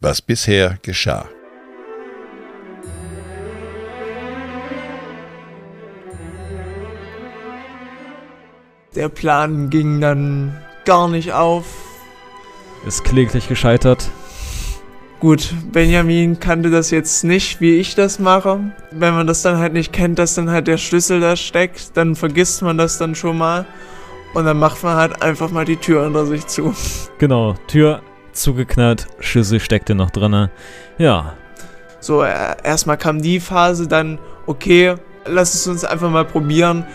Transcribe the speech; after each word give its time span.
was 0.00 0.22
bisher 0.22 0.78
geschah. 0.82 1.26
Der 8.94 9.08
Plan 9.08 9.70
ging 9.70 10.00
dann 10.00 10.56
gar 10.84 11.08
nicht 11.08 11.32
auf. 11.32 11.66
Ist 12.86 13.04
kläglich 13.04 13.48
gescheitert. 13.48 14.10
Gut, 15.20 15.52
Benjamin 15.72 16.38
kannte 16.38 16.70
das 16.70 16.90
jetzt 16.92 17.24
nicht, 17.24 17.60
wie 17.60 17.76
ich 17.76 17.96
das 17.96 18.20
mache. 18.20 18.72
Wenn 18.92 19.14
man 19.14 19.26
das 19.26 19.42
dann 19.42 19.58
halt 19.58 19.72
nicht 19.72 19.92
kennt, 19.92 20.18
dass 20.18 20.36
dann 20.36 20.48
halt 20.48 20.68
der 20.68 20.78
Schlüssel 20.78 21.20
da 21.20 21.34
steckt, 21.34 21.96
dann 21.96 22.14
vergisst 22.14 22.62
man 22.62 22.78
das 22.78 22.98
dann 22.98 23.16
schon 23.16 23.36
mal. 23.36 23.66
Und 24.34 24.44
dann 24.44 24.58
macht 24.58 24.82
man 24.84 24.96
halt 24.96 25.20
einfach 25.20 25.50
mal 25.50 25.64
die 25.64 25.76
Tür 25.76 26.06
unter 26.06 26.24
sich 26.24 26.46
zu. 26.46 26.72
Genau, 27.18 27.54
Tür 27.66 28.00
zugeknallt, 28.38 29.06
Schlüssel 29.20 29.60
steckte 29.60 29.94
noch 29.94 30.10
drinne. 30.10 30.50
Ja, 30.98 31.34
So, 32.00 32.22
äh, 32.22 32.56
erstmal 32.62 32.96
kam 32.96 33.20
die 33.20 33.40
Phase, 33.40 33.88
dann, 33.88 34.18
okay, 34.46 34.94
lass 35.26 35.54
es 35.54 35.66
uns 35.66 35.84
einfach 35.84 36.10
mal 36.10 36.24
probieren. 36.24 36.86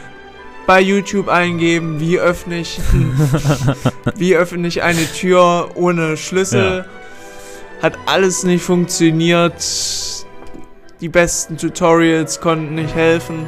Bei 0.65 0.79
YouTube 0.79 1.27
eingeben, 1.27 1.99
wie 1.99 2.17
öffne 2.20 2.59
ich, 2.59 2.79
wie 4.15 4.35
öffne 4.35 4.65
ich 4.67 4.81
eine 4.81 5.05
Tür 5.11 5.71
ohne 5.75 6.15
Schlüssel. 6.15 6.85
Hat 7.81 7.98
alles 8.05 8.43
nicht 8.43 8.63
funktioniert. 8.63 9.53
Die 11.01 11.09
besten 11.09 11.57
Tutorials 11.57 12.39
konnten 12.39 12.75
nicht 12.75 12.95
helfen. 12.95 13.45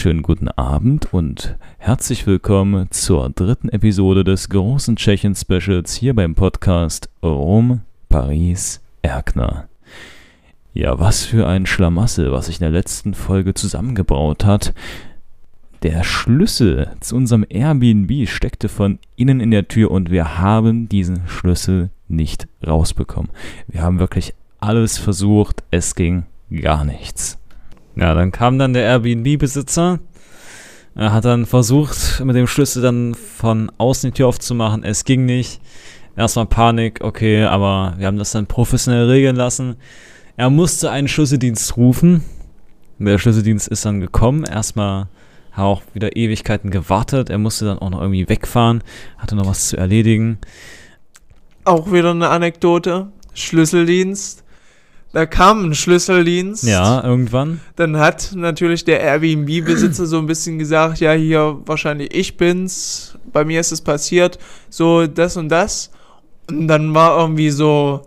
Wunderschönen 0.00 0.22
guten 0.22 0.48
Abend 0.48 1.12
und 1.12 1.58
herzlich 1.76 2.26
willkommen 2.26 2.90
zur 2.90 3.28
dritten 3.28 3.68
Episode 3.68 4.24
des 4.24 4.48
großen 4.48 4.96
Tschechien-Specials 4.96 5.92
hier 5.92 6.14
beim 6.14 6.34
Podcast 6.34 7.10
Rom, 7.22 7.82
Paris, 8.08 8.80
Erkner. 9.02 9.68
Ja, 10.72 10.98
was 10.98 11.26
für 11.26 11.46
ein 11.46 11.66
Schlamassel, 11.66 12.32
was 12.32 12.46
sich 12.46 12.56
in 12.56 12.62
der 12.62 12.70
letzten 12.70 13.12
Folge 13.12 13.52
zusammengebraut 13.52 14.46
hat. 14.46 14.72
Der 15.82 16.02
Schlüssel 16.02 16.92
zu 17.00 17.14
unserem 17.14 17.44
Airbnb 17.46 18.26
steckte 18.26 18.70
von 18.70 18.98
innen 19.16 19.40
in 19.40 19.50
der 19.50 19.68
Tür 19.68 19.90
und 19.90 20.10
wir 20.10 20.38
haben 20.38 20.88
diesen 20.88 21.28
Schlüssel 21.28 21.90
nicht 22.08 22.48
rausbekommen. 22.66 23.30
Wir 23.68 23.82
haben 23.82 23.98
wirklich 23.98 24.32
alles 24.60 24.96
versucht, 24.96 25.62
es 25.70 25.94
ging 25.94 26.22
gar 26.50 26.86
nichts. 26.86 27.39
Ja, 28.00 28.14
dann 28.14 28.32
kam 28.32 28.58
dann 28.58 28.72
der 28.72 28.84
Airbnb-Besitzer. 28.84 29.98
Er 30.94 31.12
hat 31.12 31.26
dann 31.26 31.44
versucht, 31.44 32.22
mit 32.24 32.34
dem 32.34 32.46
Schlüssel 32.46 32.82
dann 32.82 33.14
von 33.14 33.70
außen 33.76 34.10
die 34.10 34.16
Tür 34.16 34.28
aufzumachen. 34.28 34.84
Es 34.84 35.04
ging 35.04 35.26
nicht. 35.26 35.60
Erstmal 36.16 36.46
Panik, 36.46 37.00
okay, 37.02 37.44
aber 37.44 37.94
wir 37.98 38.06
haben 38.06 38.16
das 38.16 38.32
dann 38.32 38.46
professionell 38.46 39.08
regeln 39.08 39.36
lassen. 39.36 39.76
Er 40.38 40.48
musste 40.48 40.90
einen 40.90 41.08
Schlüsseldienst 41.08 41.76
rufen. 41.76 42.24
Der 42.98 43.18
Schlüsseldienst 43.18 43.68
ist 43.68 43.84
dann 43.84 44.00
gekommen. 44.00 44.44
Erstmal 44.44 45.08
hat 45.52 45.64
auch 45.64 45.82
wieder 45.92 46.16
Ewigkeiten 46.16 46.70
gewartet. 46.70 47.28
Er 47.28 47.38
musste 47.38 47.66
dann 47.66 47.78
auch 47.78 47.90
noch 47.90 48.00
irgendwie 48.00 48.28
wegfahren. 48.30 48.82
Hatte 49.18 49.36
noch 49.36 49.46
was 49.46 49.68
zu 49.68 49.76
erledigen. 49.76 50.38
Auch 51.64 51.92
wieder 51.92 52.12
eine 52.12 52.30
Anekdote. 52.30 53.08
Schlüsseldienst. 53.34 54.42
Da 55.12 55.26
kam 55.26 55.64
ein 55.64 55.74
Schlüsseldienst. 55.74 56.62
Ja, 56.62 57.02
irgendwann. 57.02 57.60
Dann 57.74 57.98
hat 57.98 58.30
natürlich 58.34 58.84
der 58.84 59.00
Airbnb-Besitzer 59.00 60.06
so 60.06 60.18
ein 60.18 60.26
bisschen 60.26 60.58
gesagt, 60.58 61.00
ja, 61.00 61.12
hier 61.12 61.58
wahrscheinlich 61.66 62.14
ich 62.14 62.36
bin's, 62.36 63.18
bei 63.32 63.44
mir 63.44 63.60
ist 63.60 63.72
es 63.72 63.80
passiert, 63.80 64.38
so 64.68 65.08
das 65.08 65.36
und 65.36 65.48
das. 65.48 65.90
Und 66.48 66.68
dann 66.68 66.94
war 66.94 67.18
irgendwie 67.18 67.50
so 67.50 68.02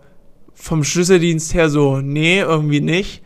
vom 0.54 0.82
Schlüsseldienst 0.82 1.52
her 1.52 1.68
so, 1.68 1.98
nee, 1.98 2.40
irgendwie 2.40 2.80
nicht. 2.80 3.22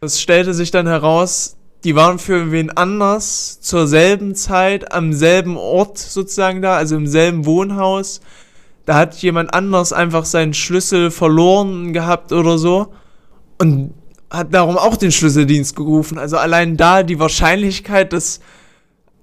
Das 0.00 0.20
stellte 0.20 0.54
sich 0.54 0.70
dann 0.70 0.86
heraus, 0.86 1.56
die 1.84 1.94
waren 1.94 2.18
für 2.18 2.50
wen 2.50 2.70
anders 2.70 3.60
zur 3.60 3.86
selben 3.86 4.34
Zeit 4.36 4.90
am 4.92 5.12
selben 5.12 5.58
Ort 5.58 5.98
sozusagen 5.98 6.62
da, 6.62 6.76
also 6.76 6.96
im 6.96 7.06
selben 7.06 7.44
Wohnhaus. 7.44 8.20
Da 8.86 8.94
hat 8.94 9.16
jemand 9.16 9.52
anders 9.52 9.92
einfach 9.92 10.24
seinen 10.24 10.54
Schlüssel 10.54 11.10
verloren 11.10 11.92
gehabt 11.92 12.32
oder 12.32 12.56
so 12.56 12.88
und 13.58 13.92
hat 14.30 14.52
darum 14.52 14.76
auch 14.76 14.96
den 14.96 15.12
Schlüsseldienst 15.12 15.74
gerufen. 15.74 16.18
Also 16.18 16.36
allein 16.36 16.76
da 16.76 17.02
die 17.02 17.18
Wahrscheinlichkeit, 17.18 18.12
dass 18.12 18.40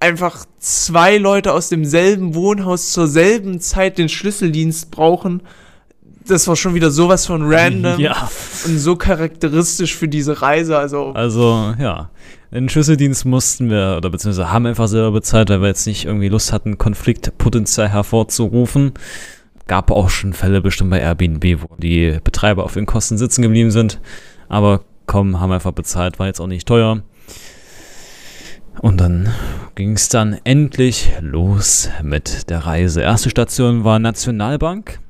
einfach 0.00 0.44
zwei 0.58 1.16
Leute 1.16 1.52
aus 1.52 1.68
demselben 1.68 2.34
Wohnhaus 2.34 2.90
zur 2.92 3.06
selben 3.06 3.60
Zeit 3.60 3.98
den 3.98 4.08
Schlüsseldienst 4.08 4.90
brauchen, 4.90 5.42
das 6.26 6.48
war 6.48 6.56
schon 6.56 6.74
wieder 6.74 6.90
sowas 6.90 7.24
von 7.26 7.42
random 7.44 8.00
Ja. 8.00 8.28
und 8.66 8.78
so 8.78 8.96
charakteristisch 8.96 9.94
für 9.94 10.08
diese 10.08 10.42
Reise. 10.42 10.76
Also, 10.76 11.12
Also, 11.12 11.74
ja. 11.78 12.10
Den 12.52 12.68
Schlüsseldienst 12.68 13.24
mussten 13.26 13.70
wir, 13.70 13.94
oder 13.98 14.10
beziehungsweise 14.10 14.50
haben 14.50 14.66
einfach 14.66 14.88
selber 14.88 15.12
bezahlt, 15.12 15.50
weil 15.50 15.60
wir 15.60 15.68
jetzt 15.68 15.86
nicht 15.86 16.04
irgendwie 16.04 16.28
Lust 16.28 16.52
hatten, 16.52 16.78
Konfliktpotenzial 16.78 17.88
hervorzurufen. 17.88 18.92
Gab 19.66 19.90
auch 19.90 20.10
schon 20.10 20.32
Fälle 20.32 20.60
bestimmt 20.60 20.90
bei 20.90 21.00
Airbnb, 21.00 21.62
wo 21.62 21.74
die 21.76 22.18
Betreiber 22.22 22.64
auf 22.64 22.76
ihren 22.76 22.86
Kosten 22.86 23.18
sitzen 23.18 23.42
geblieben 23.42 23.70
sind. 23.70 24.00
Aber 24.48 24.82
komm, 25.06 25.40
haben 25.40 25.52
einfach 25.52 25.72
bezahlt, 25.72 26.18
war 26.18 26.26
jetzt 26.26 26.40
auch 26.40 26.46
nicht 26.46 26.66
teuer. 26.68 27.02
Und 28.80 29.00
dann 29.00 29.32
ging 29.74 29.92
es 29.94 30.08
dann 30.08 30.38
endlich 30.44 31.12
los 31.20 31.88
mit 32.02 32.50
der 32.50 32.60
Reise. 32.66 33.00
Erste 33.00 33.30
Station 33.30 33.84
war 33.84 33.98
Nationalbank. 33.98 35.00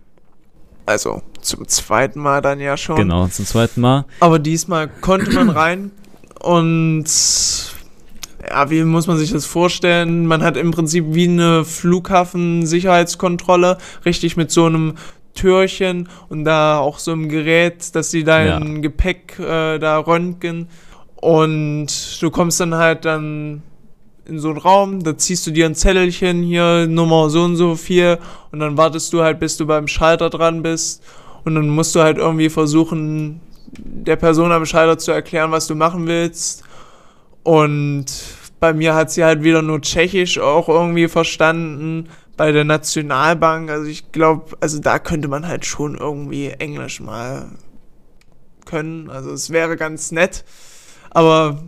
also 0.86 1.20
zum 1.40 1.66
zweiten 1.68 2.20
Mal 2.20 2.40
dann 2.42 2.60
ja 2.60 2.76
schon. 2.76 2.96
Genau, 2.96 3.26
zum 3.28 3.44
zweiten 3.44 3.80
Mal. 3.80 4.04
Aber 4.20 4.38
diesmal 4.38 4.88
konnte 4.88 5.32
man 5.32 5.50
rein 5.50 5.90
und 6.40 7.04
ja, 8.48 8.70
wie 8.70 8.84
muss 8.84 9.06
man 9.06 9.18
sich 9.18 9.32
das 9.32 9.46
vorstellen? 9.46 10.26
Man 10.26 10.42
hat 10.42 10.56
im 10.56 10.70
Prinzip 10.70 11.04
wie 11.08 11.28
eine 11.28 11.64
Flughafensicherheitskontrolle, 11.64 13.78
richtig 14.04 14.36
mit 14.36 14.50
so 14.50 14.66
einem 14.66 14.94
Türchen 15.34 16.08
und 16.28 16.44
da 16.44 16.78
auch 16.78 16.98
so 16.98 17.12
einem 17.12 17.28
Gerät, 17.28 17.94
dass 17.94 18.10
sie 18.10 18.24
dein 18.24 18.82
Gepäck 18.82 19.38
äh, 19.38 19.78
da 19.78 19.98
röntgen. 19.98 20.68
Und 21.16 21.86
du 22.20 22.30
kommst 22.30 22.60
dann 22.60 22.74
halt 22.74 23.04
dann 23.04 23.62
in 24.26 24.38
so 24.38 24.48
einen 24.48 24.58
Raum, 24.58 25.04
da 25.04 25.16
ziehst 25.16 25.46
du 25.46 25.52
dir 25.52 25.66
ein 25.66 25.74
Zettelchen 25.74 26.42
hier, 26.42 26.86
Nummer 26.88 27.30
so 27.30 27.44
und 27.44 27.56
so 27.56 27.76
viel, 27.76 28.18
und 28.50 28.58
dann 28.58 28.76
wartest 28.76 29.12
du 29.12 29.22
halt, 29.22 29.38
bis 29.38 29.56
du 29.56 29.66
beim 29.66 29.86
Schalter 29.86 30.30
dran 30.30 30.62
bist. 30.62 31.02
Und 31.44 31.54
dann 31.54 31.68
musst 31.68 31.94
du 31.94 32.00
halt 32.00 32.18
irgendwie 32.18 32.48
versuchen, 32.48 33.40
der 33.78 34.16
Person 34.16 34.50
am 34.50 34.66
Schalter 34.66 34.98
zu 34.98 35.12
erklären, 35.12 35.52
was 35.52 35.68
du 35.68 35.76
machen 35.76 36.06
willst. 36.06 36.64
Und 37.46 38.06
bei 38.58 38.72
mir 38.72 38.96
hat 38.96 39.12
sie 39.12 39.22
halt 39.22 39.44
wieder 39.44 39.62
nur 39.62 39.80
Tschechisch 39.80 40.40
auch 40.40 40.68
irgendwie 40.68 41.06
verstanden. 41.06 42.08
Bei 42.36 42.50
der 42.50 42.64
Nationalbank, 42.64 43.70
also 43.70 43.86
ich 43.86 44.10
glaube, 44.10 44.56
also 44.58 44.80
da 44.80 44.98
könnte 44.98 45.28
man 45.28 45.46
halt 45.46 45.64
schon 45.64 45.96
irgendwie 45.96 46.48
Englisch 46.48 47.00
mal 47.00 47.50
können. 48.64 49.08
Also 49.10 49.30
es 49.30 49.50
wäre 49.50 49.76
ganz 49.76 50.10
nett. 50.10 50.44
Aber 51.10 51.62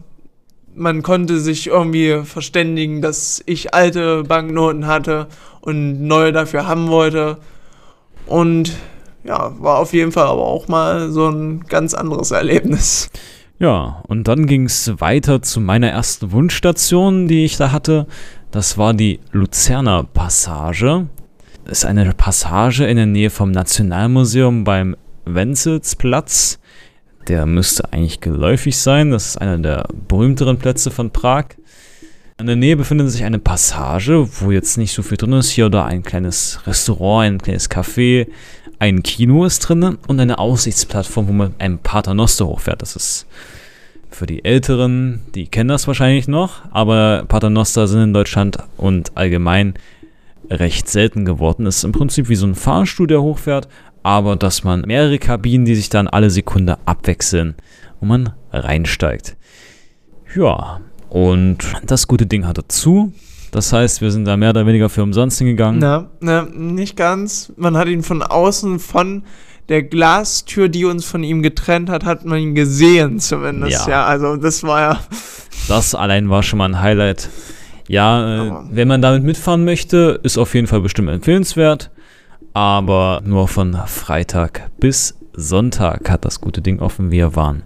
man 0.75 1.03
konnte 1.05 1.39
sich 1.39 1.69
irgendwie 1.69 2.25
verständigen, 2.25 3.01
dass 3.01 3.41
ich 3.47 3.73
alte 3.73 4.25
Banknoten 4.25 4.89
hatte 4.89 5.29
und 5.61 6.03
neue 6.03 6.33
dafür 6.33 6.67
haben 6.67 6.89
wollte. 6.89 7.39
Und 8.27 8.77
ja, 9.23 9.55
war 9.61 9.79
auf 9.79 9.93
jeden 9.93 10.11
Fall 10.11 10.27
aber 10.27 10.43
auch 10.43 10.67
mal 10.67 11.13
so 11.13 11.29
ein 11.29 11.61
ganz 11.69 11.95
anderes 11.95 12.33
Erlebnis. 12.33 13.11
Ja, 13.61 14.05
und 14.07 14.29
dann 14.29 14.47
ging 14.47 14.67
es 14.67 15.01
weiter 15.01 15.43
zu 15.43 15.61
meiner 15.61 15.89
ersten 15.89 16.31
Wunschstation, 16.31 17.27
die 17.27 17.45
ich 17.45 17.57
da 17.57 17.73
hatte. 17.73 18.07
Das 18.53 18.79
war 18.79 18.95
die 18.95 19.19
Luzerner 19.33 20.05
Passage. 20.05 21.09
Das 21.65 21.79
ist 21.79 21.85
eine 21.85 22.13
Passage 22.13 22.87
in 22.87 22.97
der 22.97 23.07
Nähe 23.07 23.31
vom 23.31 23.51
Nationalmuseum 23.51 24.63
beim 24.63 24.97
Wenzelsplatz. 25.25 26.61
Der 27.27 27.47
müsste 27.47 27.93
eigentlich 27.93 28.21
geläufig 28.21 28.79
sein. 28.79 29.11
Das 29.11 29.27
ist 29.27 29.37
einer 29.39 29.59
der 29.59 29.89
berühmteren 30.09 30.59
Plätze 30.59 30.93
von 30.93 31.11
Prag. 31.11 31.47
In 32.41 32.47
der 32.47 32.55
Nähe 32.55 32.77
befindet 32.77 33.11
sich 33.11 33.25
eine 33.25 33.41
Passage, 33.41 34.29
wo 34.41 34.53
jetzt 34.53 34.79
nicht 34.79 34.93
so 34.93 35.03
viel 35.03 35.17
drin 35.17 35.33
ist. 35.33 35.51
Hier 35.51 35.67
oder 35.67 35.87
ein 35.87 36.05
kleines 36.05 36.61
Restaurant, 36.69 37.27
ein 37.27 37.39
kleines 37.39 37.69
Café, 37.69 38.29
ein 38.79 39.03
Kino 39.03 39.45
ist 39.45 39.59
drin 39.59 39.99
und 40.07 40.21
eine 40.21 40.39
Aussichtsplattform, 40.39 41.27
wo 41.27 41.33
man 41.33 41.55
einen 41.59 41.79
Paternoster 41.79 42.47
hochfährt. 42.47 42.81
Das 42.81 42.95
ist 42.95 43.27
für 44.09 44.27
die 44.27 44.45
Älteren, 44.45 45.23
die 45.35 45.49
kennen 45.49 45.69
das 45.69 45.89
wahrscheinlich 45.89 46.29
noch, 46.29 46.63
aber 46.71 47.25
Paternoster 47.27 47.89
sind 47.89 48.03
in 48.03 48.13
Deutschland 48.13 48.59
und 48.77 49.17
allgemein 49.17 49.75
recht 50.49 50.89
selten 50.89 51.25
geworden. 51.25 51.67
Es 51.67 51.79
ist 51.79 51.85
im 51.85 51.93
Prinzip 51.93 52.29
wie 52.29 52.37
so 52.37 52.47
ein 52.47 52.55
Fahrstuhl, 52.55 53.09
der 53.09 53.21
hochfährt, 53.21 53.67
aber 54.05 54.37
dass 54.37 54.63
man 54.63 54.83
mehrere 54.83 55.19
Kabinen, 55.19 55.67
die 55.67 55.75
sich 55.75 55.89
dann 55.89 56.07
alle 56.07 56.31
Sekunde 56.31 56.79
abwechseln 56.87 57.57
und 57.99 58.07
man 58.07 58.33
reinsteigt. 58.53 59.37
Ja, 60.37 60.81
und 61.11 61.59
das 61.87 62.07
gute 62.07 62.27
Ding 62.27 62.47
hat 62.47 62.59
dazu. 62.59 63.13
Das 63.51 63.73
heißt, 63.73 64.01
wir 64.01 64.11
sind 64.11 64.27
da 64.27 64.37
mehr 64.37 64.51
oder 64.51 64.67
weniger 64.67 64.89
für 64.89 65.03
umsonst 65.03 65.39
hingegangen. 65.39 65.81
Na, 65.81 66.11
na, 66.21 66.43
nicht 66.43 66.97
ganz. 66.97 67.53
Man 67.57 67.77
hat 67.77 67.89
ihn 67.89 68.03
von 68.03 68.23
außen 68.23 68.79
von 68.79 69.23
der 69.69 69.83
Glastür, 69.83 70.69
die 70.69 70.85
uns 70.85 71.05
von 71.05 71.23
ihm 71.23 71.43
getrennt 71.43 71.91
hat, 71.91 72.05
hat 72.05 72.25
man 72.25 72.39
ihn 72.39 72.55
gesehen 72.55 73.21
zumindest. 73.21 73.87
Ja, 73.87 73.91
ja 73.91 74.07
also 74.07 74.37
das 74.37 74.63
war 74.63 74.81
ja. 74.81 75.01
Das 75.69 75.95
allein 75.95 76.31
war 76.31 76.43
schon 76.43 76.59
mal 76.59 76.67
ein 76.67 76.81
Highlight. 76.81 77.29
Ja, 77.87 78.47
äh, 78.47 78.53
wenn 78.71 78.89
man 78.89 79.03
damit 79.03 79.25
mitfahren 79.25 79.65
möchte, 79.65 80.21
ist 80.23 80.39
auf 80.39 80.55
jeden 80.55 80.67
Fall 80.67 80.81
bestimmt 80.81 81.09
empfehlenswert. 81.09 81.91
Aber 82.55 83.23
nur 83.25 83.49
von 83.49 83.79
Freitag 83.87 84.71
bis 84.79 85.15
Sonntag 85.35 86.11
hat 86.11 86.25
das 86.25 86.41
gute 86.41 86.61
Ding 86.61 86.81
offen. 86.81 87.11
Wir 87.11 87.37
waren 87.37 87.63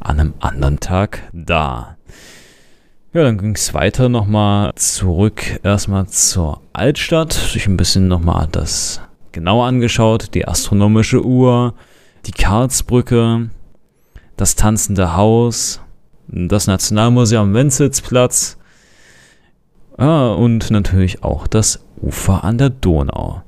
an 0.00 0.20
einem 0.20 0.34
anderen 0.40 0.80
Tag 0.80 1.22
da. 1.32 1.96
Ja, 3.12 3.24
dann 3.24 3.38
ging 3.38 3.56
es 3.56 3.74
weiter 3.74 4.08
nochmal 4.08 4.72
zurück 4.76 5.58
erstmal 5.64 6.06
zur 6.06 6.60
Altstadt. 6.72 7.32
Sich 7.32 7.66
ein 7.66 7.76
bisschen 7.76 8.06
nochmal 8.06 8.46
das 8.52 9.00
genauer 9.32 9.66
angeschaut. 9.66 10.32
Die 10.34 10.46
astronomische 10.46 11.24
Uhr, 11.24 11.74
die 12.26 12.30
Karlsbrücke, 12.30 13.50
das 14.36 14.54
tanzende 14.54 15.16
Haus, 15.16 15.80
das 16.28 16.68
Nationalmuseum 16.68 17.52
Wenzelsplatz 17.52 18.58
ah, 19.96 20.28
und 20.28 20.70
natürlich 20.70 21.24
auch 21.24 21.48
das 21.48 21.84
Ufer 22.00 22.44
an 22.44 22.58
der 22.58 22.70
Donau. 22.70 23.42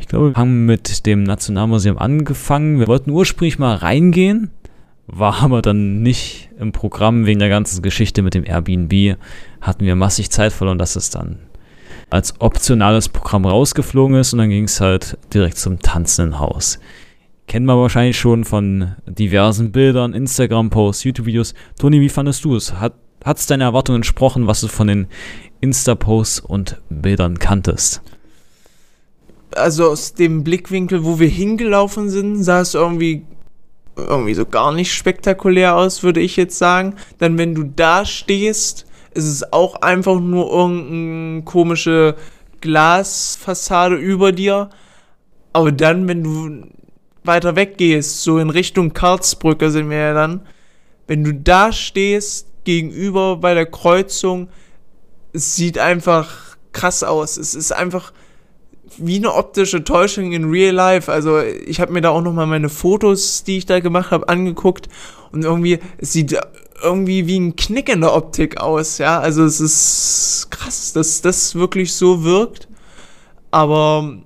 Ich 0.00 0.08
glaube, 0.08 0.30
wir 0.30 0.36
haben 0.36 0.66
mit 0.66 1.06
dem 1.06 1.22
Nationalmuseum 1.22 1.96
angefangen. 1.96 2.80
Wir 2.80 2.88
wollten 2.88 3.10
ursprünglich 3.10 3.60
mal 3.60 3.76
reingehen, 3.76 4.50
war 5.12 5.42
aber 5.42 5.62
dann 5.62 6.02
nicht 6.02 6.50
im 6.58 6.72
Programm 6.72 7.26
wegen 7.26 7.40
der 7.40 7.48
ganzen 7.48 7.82
Geschichte 7.82 8.22
mit 8.22 8.34
dem 8.34 8.44
Airbnb. 8.44 9.16
Hatten 9.60 9.84
wir 9.84 9.96
massig 9.96 10.30
Zeit 10.30 10.52
verloren, 10.52 10.78
dass 10.78 10.96
es 10.96 11.10
dann 11.10 11.38
als 12.10 12.40
optionales 12.40 13.08
Programm 13.08 13.44
rausgeflogen 13.44 14.16
ist 14.16 14.32
und 14.32 14.38
dann 14.38 14.50
ging 14.50 14.64
es 14.64 14.80
halt 14.80 15.16
direkt 15.32 15.58
zum 15.58 15.78
tanzenden 15.78 16.38
Haus. 16.38 16.78
Kennen 17.46 17.66
wir 17.66 17.80
wahrscheinlich 17.80 18.18
schon 18.18 18.44
von 18.44 18.94
diversen 19.06 19.72
Bildern, 19.72 20.14
Instagram-Posts, 20.14 21.04
YouTube-Videos. 21.04 21.54
Toni, 21.78 22.00
wie 22.00 22.08
fandest 22.08 22.44
du 22.44 22.56
es? 22.56 22.74
Hat 22.74 22.94
es 23.24 23.46
deine 23.46 23.64
Erwartungen 23.64 23.96
entsprochen, 23.96 24.46
was 24.46 24.60
du 24.60 24.68
von 24.68 24.86
den 24.86 25.06
Insta-Posts 25.60 26.40
und 26.40 26.80
Bildern 26.88 27.38
kanntest? 27.38 28.02
Also 29.52 29.90
aus 29.90 30.14
dem 30.14 30.44
Blickwinkel, 30.44 31.04
wo 31.04 31.18
wir 31.18 31.28
hingelaufen 31.28 32.08
sind, 32.08 32.42
sah 32.42 32.60
es 32.60 32.74
irgendwie 32.74 33.24
irgendwie 33.96 34.34
so 34.34 34.46
gar 34.46 34.72
nicht 34.72 34.92
spektakulär 34.92 35.76
aus, 35.76 36.02
würde 36.02 36.20
ich 36.20 36.36
jetzt 36.36 36.58
sagen. 36.58 36.94
Denn 37.20 37.38
wenn 37.38 37.54
du 37.54 37.64
da 37.64 38.04
stehst, 38.04 38.86
ist 39.12 39.26
es 39.26 39.52
auch 39.52 39.82
einfach 39.82 40.20
nur 40.20 40.50
irgendeine 40.50 41.42
komische 41.42 42.16
Glasfassade 42.60 43.96
über 43.96 44.32
dir. 44.32 44.70
Aber 45.52 45.72
dann, 45.72 46.08
wenn 46.08 46.22
du 46.22 46.66
weiter 47.24 47.56
weggehst, 47.56 48.22
so 48.22 48.38
in 48.38 48.50
Richtung 48.50 48.92
Karlsbrücke 48.92 49.70
sind 49.70 49.90
wir 49.90 49.98
ja 49.98 50.14
dann, 50.14 50.46
wenn 51.06 51.24
du 51.24 51.34
da 51.34 51.72
stehst, 51.72 52.46
gegenüber 52.64 53.36
bei 53.36 53.54
der 53.54 53.66
Kreuzung, 53.66 54.48
es 55.32 55.56
sieht 55.56 55.78
einfach 55.78 56.56
krass 56.72 57.02
aus. 57.02 57.36
Es 57.36 57.54
ist 57.54 57.72
einfach 57.72 58.12
wie 58.98 59.16
eine 59.16 59.34
optische 59.34 59.84
Täuschung 59.84 60.32
in 60.32 60.50
Real 60.50 60.74
Life. 60.74 61.10
Also 61.10 61.40
ich 61.40 61.80
habe 61.80 61.92
mir 61.92 62.00
da 62.00 62.10
auch 62.10 62.22
noch 62.22 62.32
mal 62.32 62.46
meine 62.46 62.68
Fotos, 62.68 63.44
die 63.44 63.58
ich 63.58 63.66
da 63.66 63.80
gemacht 63.80 64.10
habe, 64.10 64.28
angeguckt 64.28 64.88
und 65.32 65.44
irgendwie 65.44 65.78
es 65.98 66.12
sieht 66.12 66.36
irgendwie 66.82 67.26
wie 67.26 67.38
ein 67.38 67.56
Knick 67.56 67.88
in 67.88 68.00
der 68.00 68.14
Optik 68.14 68.60
aus. 68.60 68.98
Ja, 68.98 69.20
also 69.20 69.44
es 69.44 69.60
ist 69.60 70.48
krass, 70.50 70.92
dass 70.92 71.20
das 71.22 71.54
wirklich 71.54 71.92
so 71.92 72.24
wirkt. 72.24 72.68
Aber 73.50 74.18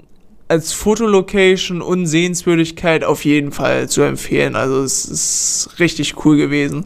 als 0.49 0.73
Fotolocation 0.73 1.81
und 1.81 2.07
Sehenswürdigkeit 2.07 3.03
auf 3.03 3.25
jeden 3.25 3.51
Fall 3.51 3.89
zu 3.89 4.03
empfehlen. 4.03 4.57
Also 4.57 4.83
es 4.83 5.07
ist 5.07 5.79
richtig 5.79 6.25
cool 6.25 6.37
gewesen. 6.37 6.85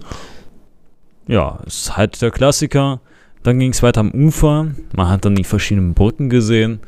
Ja, 1.27 1.59
es 1.67 1.83
ist 1.83 1.97
halt 1.97 2.23
der 2.23 2.31
Klassiker. 2.31 3.01
Dann 3.43 3.59
ging 3.59 3.73
es 3.73 3.83
weiter 3.83 4.01
am 4.01 4.13
Ufer. 4.13 4.69
Man 4.97 5.09
hat 5.09 5.25
dann 5.25 5.35
die 5.35 5.45
verschiedenen 5.45 5.95
Brücken 5.95 6.31
gesehen 6.31 6.81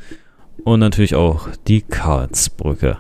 und 0.65 0.81
natürlich 0.81 1.15
auch 1.15 1.49
die 1.67 1.83
Karlsbrücke. 1.83 2.99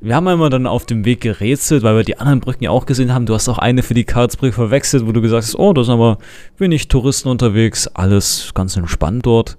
Wir 0.00 0.14
haben 0.14 0.28
einmal 0.28 0.50
dann 0.50 0.66
auf 0.66 0.84
dem 0.84 1.04
Weg 1.04 1.22
gerätselt, 1.22 1.82
weil 1.82 1.96
wir 1.96 2.04
die 2.04 2.18
anderen 2.18 2.40
Brücken 2.40 2.64
ja 2.64 2.70
auch 2.70 2.86
gesehen 2.86 3.14
haben. 3.14 3.26
Du 3.26 3.34
hast 3.34 3.48
auch 3.48 3.58
eine 3.58 3.82
für 3.82 3.94
die 3.94 4.04
Karlsbrücke 4.04 4.52
verwechselt, 4.52 5.06
wo 5.06 5.12
du 5.12 5.22
gesagt 5.22 5.44
hast, 5.44 5.58
oh, 5.58 5.72
da 5.72 5.82
sind 5.84 5.94
aber 5.94 6.18
wenig 6.58 6.88
Touristen 6.88 7.28
unterwegs, 7.28 7.88
alles 7.88 8.52
ganz 8.54 8.76
entspannt 8.76 9.24
dort. 9.26 9.56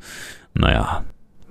Naja, 0.53 1.03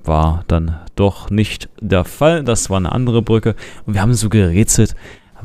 war 0.04 0.44
dann 0.46 0.78
doch 0.94 1.30
nicht 1.30 1.68
der 1.80 2.04
Fall. 2.04 2.44
Das 2.44 2.70
war 2.70 2.76
eine 2.76 2.92
andere 2.92 3.22
Brücke. 3.22 3.56
Und 3.86 3.94
wir 3.94 4.02
haben 4.02 4.14
so 4.14 4.28
gerätselt, 4.28 4.94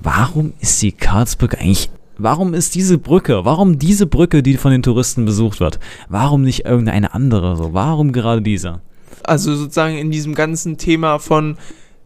warum 0.01 0.53
ist 0.59 0.81
die 0.81 0.91
Karlsbrücke 0.91 1.57
eigentlich 1.57 1.89
Warum 2.23 2.53
ist 2.53 2.75
diese 2.75 2.99
Brücke, 2.99 3.45
warum 3.45 3.79
diese 3.79 4.05
Brücke, 4.05 4.43
die 4.43 4.57
von 4.57 4.71
den 4.71 4.83
Touristen 4.83 5.25
besucht 5.25 5.59
wird? 5.59 5.79
Warum 6.07 6.43
nicht 6.43 6.65
irgendeine 6.65 7.15
andere 7.15 7.55
so? 7.55 7.73
Warum 7.73 8.11
gerade 8.11 8.43
diese? 8.43 8.81
Also 9.27 9.55
sozusagen 9.55 9.97
in 9.97 10.11
diesem 10.11 10.35
ganzen 10.35 10.77
Thema 10.77 11.19
von 11.19 11.57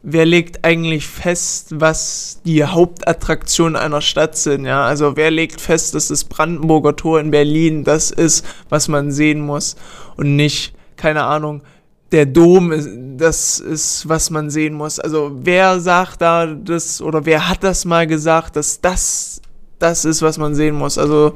wer 0.07 0.25
legt 0.25 0.63
eigentlich 0.63 1.07
fest, 1.07 1.79
was 1.79 2.39
die 2.45 2.63
Hauptattraktionen 2.63 3.75
einer 3.75 4.01
Stadt 4.01 4.37
sind, 4.37 4.65
ja? 4.65 4.85
Also 4.85 5.17
wer 5.17 5.31
legt 5.31 5.59
fest, 5.59 5.95
dass 5.95 6.09
das 6.09 6.25
Brandenburger 6.25 6.95
Tor 6.95 7.19
in 7.19 7.31
Berlin 7.31 7.83
das 7.83 8.11
ist, 8.11 8.45
was 8.69 8.87
man 8.87 9.11
sehen 9.11 9.41
muss 9.41 9.75
und 10.15 10.35
nicht, 10.35 10.75
keine 10.95 11.23
Ahnung, 11.23 11.63
der 12.11 12.27
Dom, 12.27 13.17
das 13.17 13.59
ist, 13.59 14.07
was 14.07 14.29
man 14.29 14.51
sehen 14.51 14.75
muss. 14.75 14.99
Also 14.99 15.31
wer 15.41 15.79
sagt 15.79 16.21
da 16.21 16.45
das 16.45 17.01
oder 17.01 17.25
wer 17.25 17.49
hat 17.49 17.63
das 17.63 17.83
mal 17.83 18.05
gesagt, 18.05 18.55
dass 18.55 18.79
das 18.79 19.41
das 19.79 20.05
ist, 20.05 20.21
was 20.21 20.37
man 20.37 20.55
sehen 20.55 20.75
muss? 20.75 20.97
Also 20.97 21.33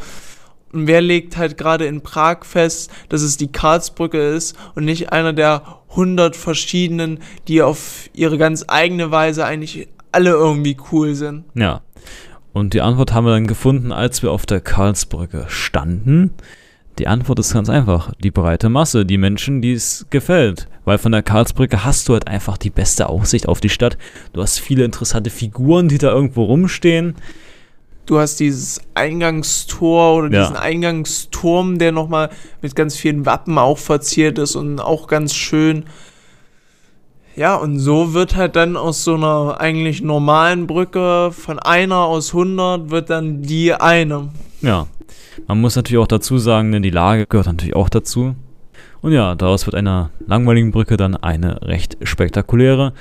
und 0.71 0.87
wer 0.87 1.01
legt 1.01 1.37
halt 1.37 1.57
gerade 1.57 1.85
in 1.85 2.01
Prag 2.01 2.43
fest, 2.43 2.91
dass 3.09 3.21
es 3.21 3.37
die 3.37 3.51
Karlsbrücke 3.51 4.19
ist 4.19 4.55
und 4.75 4.85
nicht 4.85 5.11
einer 5.11 5.33
der 5.33 5.63
hundert 5.89 6.35
verschiedenen, 6.35 7.19
die 7.47 7.61
auf 7.61 8.09
ihre 8.13 8.37
ganz 8.37 8.65
eigene 8.67 9.11
Weise 9.11 9.45
eigentlich 9.45 9.87
alle 10.11 10.31
irgendwie 10.31 10.77
cool 10.91 11.15
sind? 11.15 11.45
Ja. 11.55 11.81
Und 12.53 12.73
die 12.73 12.81
Antwort 12.81 13.13
haben 13.13 13.25
wir 13.25 13.33
dann 13.33 13.47
gefunden, 13.47 13.91
als 13.91 14.23
wir 14.23 14.31
auf 14.31 14.45
der 14.45 14.59
Karlsbrücke 14.59 15.45
standen. 15.47 16.31
Die 16.97 17.07
Antwort 17.07 17.39
ist 17.39 17.53
ganz 17.53 17.69
einfach. 17.69 18.11
Die 18.21 18.31
breite 18.31 18.69
Masse, 18.69 19.05
die 19.05 19.17
Menschen, 19.17 19.61
die 19.61 19.73
es 19.73 20.05
gefällt. 20.09 20.67
Weil 20.83 20.97
von 20.97 21.11
der 21.11 21.23
Karlsbrücke 21.23 21.85
hast 21.85 22.09
du 22.09 22.13
halt 22.13 22.27
einfach 22.27 22.57
die 22.57 22.71
beste 22.71 23.07
Aussicht 23.07 23.47
auf 23.47 23.61
die 23.61 23.69
Stadt. 23.69 23.97
Du 24.33 24.41
hast 24.41 24.59
viele 24.59 24.83
interessante 24.83 25.29
Figuren, 25.29 25.87
die 25.87 25.97
da 25.97 26.11
irgendwo 26.11 26.43
rumstehen 26.43 27.15
du 28.09 28.19
hast 28.19 28.39
dieses 28.39 28.81
Eingangstor 28.95 30.15
oder 30.17 30.29
diesen 30.29 30.55
ja. 30.55 30.61
Eingangsturm, 30.61 31.77
der 31.77 31.91
nochmal 31.91 32.29
mit 32.61 32.75
ganz 32.75 32.95
vielen 32.95 33.25
Wappen 33.25 33.57
auch 33.57 33.77
verziert 33.77 34.39
ist 34.39 34.55
und 34.55 34.79
auch 34.79 35.07
ganz 35.07 35.35
schön. 35.35 35.85
Ja, 37.35 37.55
und 37.55 37.79
so 37.79 38.13
wird 38.13 38.35
halt 38.35 38.55
dann 38.55 38.75
aus 38.75 39.03
so 39.03 39.13
einer 39.13 39.61
eigentlich 39.61 40.01
normalen 40.01 40.65
Brücke 40.65 41.31
von 41.31 41.59
einer 41.59 41.99
aus 41.99 42.33
100 42.33 42.89
wird 42.89 43.09
dann 43.09 43.43
die 43.43 43.73
eine. 43.73 44.29
Ja, 44.61 44.87
man 45.47 45.61
muss 45.61 45.75
natürlich 45.75 46.01
auch 46.01 46.07
dazu 46.07 46.37
sagen, 46.39 46.71
denn 46.71 46.83
die 46.83 46.89
Lage 46.89 47.27
gehört 47.27 47.47
natürlich 47.47 47.75
auch 47.75 47.89
dazu. 47.89 48.35
Und 49.01 49.13
ja, 49.13 49.35
daraus 49.35 49.67
wird 49.67 49.75
einer 49.75 50.09
langweiligen 50.25 50.71
Brücke 50.71 50.97
dann 50.97 51.15
eine 51.15 51.61
recht 51.61 51.97
spektakuläre 52.01 52.93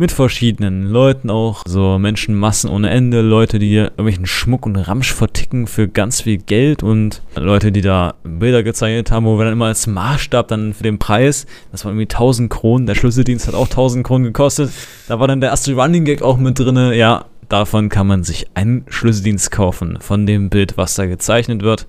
mit 0.00 0.12
verschiedenen 0.12 0.84
Leuten 0.84 1.28
auch, 1.28 1.62
so 1.66 1.98
Menschenmassen 1.98 2.70
ohne 2.70 2.88
Ende, 2.88 3.20
Leute, 3.20 3.58
die 3.58 3.74
irgendwelchen 3.74 4.24
Schmuck 4.24 4.64
und 4.64 4.76
Ramsch 4.76 5.12
verticken 5.12 5.66
für 5.66 5.88
ganz 5.88 6.22
viel 6.22 6.38
Geld. 6.38 6.82
Und 6.82 7.20
Leute, 7.36 7.70
die 7.70 7.82
da 7.82 8.14
Bilder 8.24 8.62
gezeichnet 8.62 9.10
haben, 9.10 9.26
wo 9.26 9.36
wir 9.36 9.44
dann 9.44 9.52
immer 9.52 9.66
als 9.66 9.86
Maßstab 9.86 10.48
dann 10.48 10.72
für 10.72 10.84
den 10.84 10.98
Preis, 10.98 11.44
das 11.70 11.84
war 11.84 11.92
irgendwie 11.92 12.06
1000 12.06 12.48
Kronen, 12.48 12.86
der 12.86 12.94
Schlüsseldienst 12.94 13.46
hat 13.46 13.54
auch 13.54 13.68
1000 13.68 14.06
Kronen 14.06 14.24
gekostet, 14.24 14.70
da 15.06 15.20
war 15.20 15.28
dann 15.28 15.42
der 15.42 15.50
erste 15.50 15.74
Running 15.74 16.06
Gag 16.06 16.22
auch 16.22 16.38
mit 16.38 16.58
drin, 16.58 16.94
ja, 16.94 17.26
davon 17.50 17.90
kann 17.90 18.06
man 18.06 18.24
sich 18.24 18.46
einen 18.54 18.86
Schlüsseldienst 18.88 19.50
kaufen, 19.50 19.98
von 20.00 20.24
dem 20.24 20.48
Bild, 20.48 20.78
was 20.78 20.94
da 20.94 21.04
gezeichnet 21.04 21.60
wird. 21.60 21.86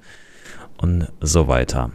Und 0.77 1.07
so 1.21 1.47
weiter. 1.47 1.91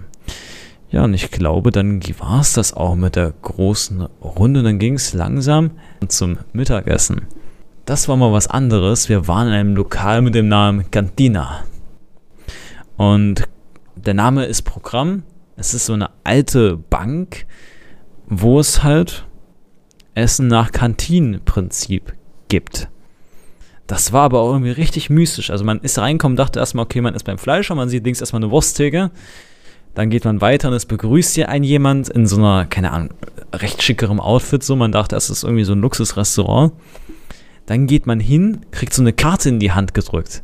Ja, 0.91 1.05
und 1.05 1.15
ich 1.15 1.31
glaube, 1.31 1.73
dann 1.73 2.01
war 2.19 2.41
es 2.41 2.53
das 2.53 2.73
auch 2.73 2.95
mit 2.95 3.17
der 3.17 3.33
großen 3.43 4.03
Runde. 4.23 4.63
Dann 4.63 4.79
ging 4.79 4.95
es 4.95 5.15
langsam 5.15 5.73
zum 6.07 6.39
Mittagessen. 6.53 7.23
Das 7.85 8.09
war 8.09 8.17
mal 8.17 8.33
was 8.33 8.47
anderes. 8.47 9.09
Wir 9.09 9.29
waren 9.29 9.49
in 9.49 9.55
einem 9.55 9.77
Lokal 9.77 10.23
mit 10.23 10.35
dem 10.35 10.49
Namen 10.49 10.91
Cantina. 10.91 11.65
Und 12.97 13.49
der 13.97 14.15
Name 14.15 14.45
ist 14.45 14.63
Programm. 14.63 15.25
Es 15.57 15.75
ist 15.75 15.87
so 15.87 15.93
eine 15.93 16.11
alte 16.23 16.77
Bank, 16.77 17.47
wo 18.29 18.61
es 18.61 18.83
halt 18.83 19.27
Essen 20.15 20.49
nach 20.49 20.73
Kantinenprinzip 20.73 22.15
gibt. 22.49 22.89
Das 23.87 24.13
war 24.13 24.25
aber 24.25 24.41
auch 24.41 24.53
irgendwie 24.53 24.71
richtig 24.71 25.11
mystisch. 25.11 25.51
Also 25.51 25.65
man 25.65 25.81
ist 25.81 25.99
reinkommen, 25.99 26.37
dachte 26.37 26.59
erstmal, 26.59 26.85
okay, 26.85 27.01
man 27.01 27.15
ist 27.15 27.25
beim 27.25 27.39
Fleischer, 27.39 27.75
man 27.75 27.89
sieht 27.89 28.05
links 28.05 28.21
erstmal 28.21 28.43
eine 28.43 28.51
Wursttheke. 28.51 29.11
Dann 29.97 30.11
geht 30.11 30.27
man 30.27 30.43
weiter 30.43 30.69
und 30.69 30.75
es 30.75 30.85
begrüßt 30.85 31.35
hier 31.35 31.49
ein 31.49 31.65
jemand 31.65 32.11
in 32.11 32.27
so 32.27 32.37
einer, 32.37 32.67
keine 32.67 32.93
Ahnung, 32.93 33.15
recht 33.55 33.83
schickerem 33.83 34.21
Outfit. 34.21 34.63
So, 34.63 34.77
man 34.77 34.93
dachte, 34.93 35.17
es 35.17 35.31
ist 35.31 35.43
irgendwie 35.43 35.65
so 35.65 35.73
ein 35.73 35.81
Luxusrestaurant. 35.81 36.75
Dann 37.65 37.87
geht 37.87 38.07
man 38.07 38.21
hin, 38.21 38.61
kriegt 38.73 38.93
so 38.93 39.01
eine 39.01 39.15
Karte 39.15 39.49
in 39.49 39.59
die 39.59 39.73
Hand 39.73 39.95
gedrückt. 39.95 40.43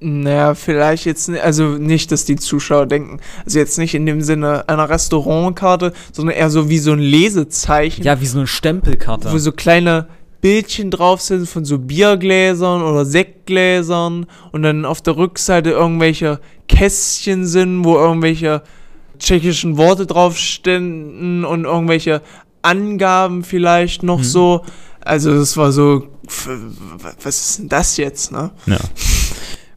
Naja, 0.00 0.56
vielleicht 0.56 1.04
jetzt, 1.04 1.30
also 1.30 1.78
nicht, 1.78 2.10
dass 2.10 2.24
die 2.24 2.34
Zuschauer 2.34 2.86
denken, 2.86 3.20
also 3.44 3.60
jetzt 3.60 3.78
nicht 3.78 3.94
in 3.94 4.06
dem 4.06 4.20
Sinne 4.20 4.68
einer 4.68 4.90
Restaurantkarte, 4.90 5.92
sondern 6.10 6.34
eher 6.34 6.50
so 6.50 6.68
wie 6.68 6.78
so 6.78 6.90
ein 6.90 6.98
Lesezeichen. 6.98 8.02
Ja, 8.02 8.20
wie 8.20 8.26
so 8.26 8.38
eine 8.38 8.48
Stempelkarte. 8.48 9.32
Wo 9.32 9.38
so 9.38 9.52
kleine 9.52 10.08
Bildchen 10.42 10.90
drauf 10.90 11.22
sind 11.22 11.48
von 11.48 11.64
so 11.64 11.78
Biergläsern 11.78 12.82
oder 12.82 13.04
Sektgläsern 13.04 14.26
und 14.50 14.62
dann 14.64 14.84
auf 14.84 15.00
der 15.00 15.16
Rückseite 15.16 15.70
irgendwelche 15.70 16.40
Kästchen 16.68 17.46
sind, 17.46 17.84
wo 17.84 17.94
irgendwelche 17.94 18.62
tschechischen 19.20 19.76
Worte 19.76 20.04
drauf 20.04 20.36
ständen 20.36 21.44
und 21.44 21.64
irgendwelche 21.64 22.22
Angaben 22.60 23.44
vielleicht 23.44 24.02
noch 24.02 24.18
mhm. 24.18 24.24
so. 24.24 24.64
Also 25.00 25.32
das 25.32 25.56
war 25.56 25.70
so, 25.70 26.08
was 27.22 27.40
ist 27.40 27.58
denn 27.60 27.68
das 27.68 27.96
jetzt, 27.96 28.32
ne? 28.32 28.50
Ja. 28.66 28.78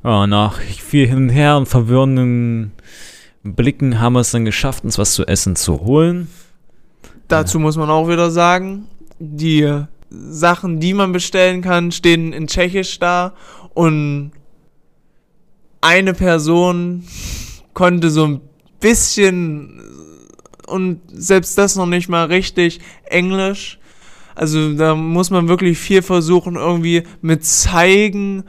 ja 0.04 0.28
nach 0.28 0.60
viel 0.60 1.08
hin 1.08 1.18
und 1.18 1.30
her 1.30 1.58
und 1.58 1.68
verwirrenden 1.68 2.72
Blicken 3.44 4.00
haben 4.00 4.14
wir 4.14 4.22
es 4.22 4.32
dann 4.32 4.46
geschafft, 4.46 4.84
uns 4.84 4.98
was 4.98 5.14
zu 5.14 5.28
essen 5.28 5.56
zu 5.56 5.82
holen. 5.82 6.28
Dazu 7.28 7.60
ja. 7.60 7.62
muss 7.62 7.78
man 7.78 7.92
auch 7.92 8.10
wieder 8.10 8.32
sagen, 8.32 8.88
die 9.20 9.86
Sachen, 10.10 10.80
die 10.80 10.94
man 10.94 11.12
bestellen 11.12 11.62
kann, 11.62 11.92
stehen 11.92 12.34
in 12.34 12.48
Tschechisch 12.48 13.00
da 13.00 13.34
und 13.74 14.32
eine 15.82 16.14
Person 16.14 17.04
konnte 17.74 18.10
so 18.10 18.26
ein 18.26 18.42
bisschen 18.80 19.82
und 20.68 21.02
selbst 21.12 21.58
das 21.58 21.76
noch 21.76 21.86
nicht 21.86 22.10
mal 22.10 22.26
richtig 22.26 22.80
Englisch. 23.06 23.78
Also 24.34 24.74
da 24.74 24.96
muss 24.96 25.30
man 25.30 25.48
wirklich 25.48 25.78
viel 25.78 26.02
versuchen, 26.02 26.56
irgendwie 26.56 27.04
mit 27.22 27.46
Zeigen 27.46 28.44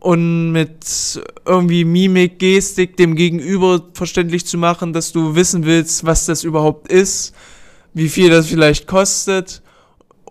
und 0.00 0.52
mit 0.52 1.20
irgendwie 1.44 1.84
Mimik, 1.84 2.38
Gestik 2.38 2.96
dem 2.96 3.16
Gegenüber 3.16 3.82
verständlich 3.94 4.46
zu 4.46 4.58
machen, 4.58 4.92
dass 4.92 5.12
du 5.12 5.34
wissen 5.34 5.64
willst, 5.64 6.04
was 6.04 6.26
das 6.26 6.44
überhaupt 6.44 6.92
ist, 6.92 7.34
wie 7.94 8.08
viel 8.08 8.30
das 8.30 8.46
vielleicht 8.46 8.86
kostet 8.86 9.62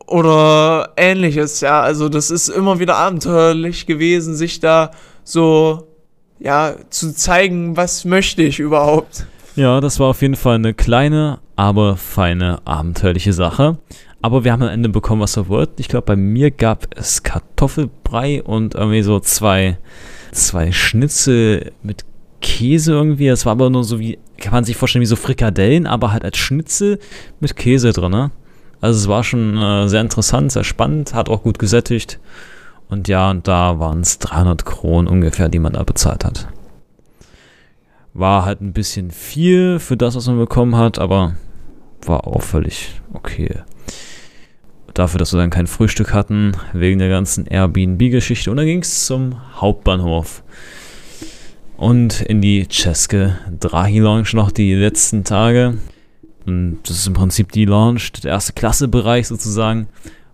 oder 0.07 0.93
ähnliches, 0.95 1.61
ja. 1.61 1.81
Also 1.81 2.09
das 2.09 2.31
ist 2.31 2.49
immer 2.49 2.79
wieder 2.79 2.95
abenteuerlich 2.95 3.85
gewesen, 3.85 4.35
sich 4.35 4.59
da 4.59 4.91
so, 5.23 5.87
ja, 6.39 6.75
zu 6.89 7.13
zeigen, 7.13 7.77
was 7.77 8.05
möchte 8.05 8.41
ich 8.41 8.59
überhaupt. 8.59 9.27
Ja, 9.55 9.81
das 9.81 9.99
war 9.99 10.07
auf 10.07 10.21
jeden 10.21 10.35
Fall 10.35 10.55
eine 10.55 10.73
kleine, 10.73 11.39
aber 11.55 11.97
feine, 11.97 12.59
abenteuerliche 12.65 13.33
Sache. 13.33 13.77
Aber 14.21 14.43
wir 14.43 14.51
haben 14.51 14.63
am 14.63 14.69
Ende 14.69 14.89
bekommen, 14.89 15.21
was 15.21 15.35
wir 15.35 15.47
wollten. 15.47 15.79
Ich 15.79 15.89
glaube, 15.89 16.05
bei 16.05 16.15
mir 16.15 16.51
gab 16.51 16.87
es 16.95 17.23
Kartoffelbrei 17.23 18.43
und 18.43 18.75
irgendwie 18.75 19.01
so 19.01 19.19
zwei, 19.19 19.77
zwei 20.31 20.71
Schnitzel 20.71 21.71
mit 21.83 22.05
Käse 22.41 22.93
irgendwie. 22.93 23.27
Das 23.27 23.45
war 23.45 23.51
aber 23.51 23.69
nur 23.69 23.83
so 23.83 23.99
wie, 23.99 24.17
kann 24.37 24.53
man 24.53 24.63
sich 24.63 24.75
vorstellen, 24.75 25.01
wie 25.01 25.07
so 25.07 25.15
Frikadellen, 25.15 25.85
aber 25.85 26.11
halt 26.11 26.23
als 26.23 26.37
Schnitzel 26.37 26.99
mit 27.39 27.55
Käse 27.55 27.91
drin. 27.91 28.11
Ne? 28.11 28.31
Also 28.79 28.99
es 28.99 29.07
war 29.07 29.23
schon 29.23 29.57
äh, 29.57 29.87
sehr 29.87 30.01
interessant, 30.01 30.51
sehr 30.51 30.63
spannend, 30.63 31.13
hat 31.13 31.29
auch 31.29 31.43
gut 31.43 31.59
gesättigt. 31.59 32.19
Und 32.89 33.07
ja, 33.07 33.29
und 33.29 33.47
da 33.47 33.79
waren 33.79 34.01
es 34.01 34.19
300 34.19 34.65
Kronen 34.65 35.07
ungefähr, 35.07 35.49
die 35.49 35.59
man 35.59 35.73
da 35.73 35.83
bezahlt 35.83 36.23
hat. 36.23 36.47
War 38.13 38.45
halt 38.45 38.61
ein 38.61 38.73
bisschen 38.73 39.11
viel 39.11 39.79
für 39.79 39.97
das, 39.97 40.15
was 40.15 40.27
man 40.27 40.37
bekommen 40.37 40.75
hat, 40.75 40.99
aber 40.99 41.35
war 42.05 42.25
auch 42.27 42.41
völlig 42.41 43.01
okay. 43.13 43.61
Dafür, 44.93 45.19
dass 45.19 45.33
wir 45.33 45.39
dann 45.39 45.49
kein 45.49 45.67
Frühstück 45.67 46.13
hatten, 46.13 46.53
wegen 46.73 46.97
der 46.97 47.09
ganzen 47.09 47.45
Airbnb-Geschichte. 47.45 48.49
Und 48.49 48.57
dann 48.57 48.65
ging 48.65 48.81
es 48.81 49.05
zum 49.05 49.35
Hauptbahnhof. 49.55 50.43
Und 51.75 52.21
in 52.21 52.41
die 52.41 52.67
Ceske 52.71 53.37
Drahi 53.59 53.99
Lounge 53.99 54.29
noch 54.33 54.49
die 54.49 54.73
letzten 54.73 55.23
Tage. 55.23 55.77
Und 56.47 56.79
das 56.83 56.97
ist 56.97 57.07
im 57.07 57.13
Prinzip 57.13 57.51
die 57.51 57.65
Lounge, 57.65 58.01
der 58.23 58.31
erste 58.31 58.53
Klasse-Bereich 58.53 59.27
sozusagen, 59.27 59.87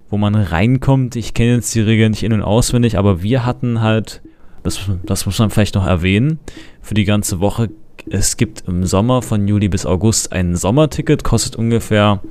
wo 0.10 0.18
man 0.18 0.36
reinkommt. 0.36 1.16
Ich 1.16 1.34
kenne 1.34 1.56
jetzt 1.56 1.74
die 1.74 1.82
Regeln 1.82 2.12
nicht 2.12 2.22
in- 2.22 2.34
und 2.34 2.44
auswendig, 2.44 3.00
aber 3.00 3.24
wir 3.24 3.46
hatten 3.46 3.82
halt, 3.82 4.22
das, 4.62 4.80
das 5.06 5.26
muss 5.26 5.40
man 5.40 5.50
vielleicht 5.50 5.74
noch 5.74 5.88
erwähnen, 5.88 6.40
für 6.82 6.94
die 6.94 7.06
ganze 7.06 7.40
Woche. 7.40 7.70
Es 8.10 8.38
gibt 8.38 8.68
im 8.68 8.86
Sommer 8.86 9.24
von 9.24 9.48
Juli 9.48 9.70
bis 9.70 9.88
August 9.88 10.32
ein 10.32 10.56
Sommerticket, 10.56 11.24
kostet 11.24 11.56
ungefähr, 11.56 12.22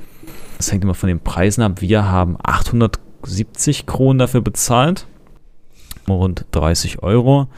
das 0.58 0.70
hängt 0.70 0.84
immer 0.84 0.94
von 0.94 1.08
den 1.08 1.20
Preisen 1.20 1.62
ab. 1.62 1.80
Wir 1.80 2.04
haben 2.04 2.36
870 2.40 3.86
Kronen 3.86 4.20
dafür 4.20 4.42
bezahlt, 4.42 5.06
rund 6.08 6.44
30 6.52 7.02
Euro 7.02 7.48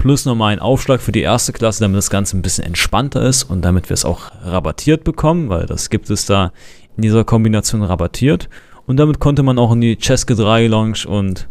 plus 0.00 0.24
nochmal 0.24 0.52
einen 0.52 0.62
Aufschlag 0.62 1.02
für 1.02 1.12
die 1.12 1.20
erste 1.20 1.52
Klasse, 1.52 1.80
damit 1.84 1.98
das 1.98 2.08
Ganze 2.08 2.34
ein 2.34 2.40
bisschen 2.40 2.64
entspannter 2.64 3.20
ist 3.20 3.42
und 3.42 3.62
damit 3.62 3.90
wir 3.90 3.94
es 3.94 4.06
auch 4.06 4.32
rabattiert 4.42 5.04
bekommen, 5.04 5.50
weil 5.50 5.66
das 5.66 5.90
gibt 5.90 6.08
es 6.08 6.24
da 6.24 6.52
in 6.96 7.02
dieser 7.02 7.22
Kombination 7.22 7.82
rabattiert. 7.82 8.48
Und 8.86 8.96
damit 8.96 9.20
konnte 9.20 9.42
man 9.42 9.58
auch 9.58 9.72
in 9.72 9.82
die 9.82 9.98
Ceske 10.00 10.34
3 10.34 10.68
Lounge 10.68 11.06
und 11.06 11.48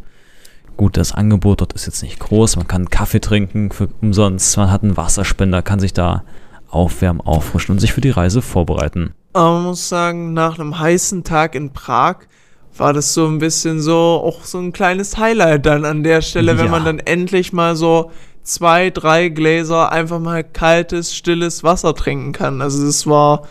gut, 0.77 0.97
das 0.97 1.13
Angebot 1.13 1.61
dort 1.61 1.73
ist 1.73 1.85
jetzt 1.85 2.01
nicht 2.01 2.19
groß. 2.19 2.55
Man 2.55 2.67
kann 2.67 2.89
Kaffee 2.89 3.21
trinken 3.21 3.71
für 3.71 3.87
umsonst, 4.01 4.57
man 4.57 4.71
hat 4.71 4.81
einen 4.81 4.97
Wasserspender, 4.97 5.61
kann 5.61 5.79
sich 5.79 5.93
da 5.93 6.23
aufwärmen, 6.69 7.21
auffrischen 7.21 7.73
und 7.73 7.79
sich 7.79 7.93
für 7.93 8.01
die 8.01 8.09
Reise 8.09 8.41
vorbereiten. 8.41 9.13
Aber 9.33 9.53
man 9.53 9.63
muss 9.65 9.89
sagen, 9.89 10.33
nach 10.33 10.57
einem 10.57 10.79
heißen 10.79 11.23
Tag 11.23 11.53
in 11.53 11.71
Prag 11.71 12.21
war 12.75 12.93
das 12.93 13.13
so 13.13 13.27
ein 13.27 13.37
bisschen 13.37 13.79
so 13.79 13.93
auch 13.93 14.43
so 14.43 14.57
ein 14.57 14.73
kleines 14.73 15.19
Highlight 15.19 15.67
dann 15.67 15.85
an 15.85 16.01
der 16.01 16.21
Stelle, 16.21 16.53
ja. 16.53 16.57
wenn 16.57 16.71
man 16.71 16.83
dann 16.83 16.97
endlich 16.97 17.53
mal 17.53 17.75
so 17.75 18.09
zwei, 18.49 18.89
drei 18.89 19.29
Gläser 19.29 19.91
einfach 19.91 20.19
mal 20.19 20.43
kaltes, 20.43 21.15
stilles 21.15 21.63
Wasser 21.63 21.93
trinken 21.95 22.31
kann. 22.31 22.61
Also 22.61 22.85
es 22.85 23.05
war 23.07 23.47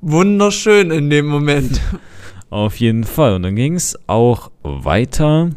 wunderschön 0.00 0.90
in 0.90 1.10
dem 1.10 1.26
Moment. 1.26 1.80
Auf 2.50 2.76
jeden 2.76 3.04
Fall. 3.04 3.34
Und 3.34 3.42
dann 3.42 3.56
ging 3.56 3.74
es 3.74 3.98
auch 4.06 4.50
weiter. 4.62 5.50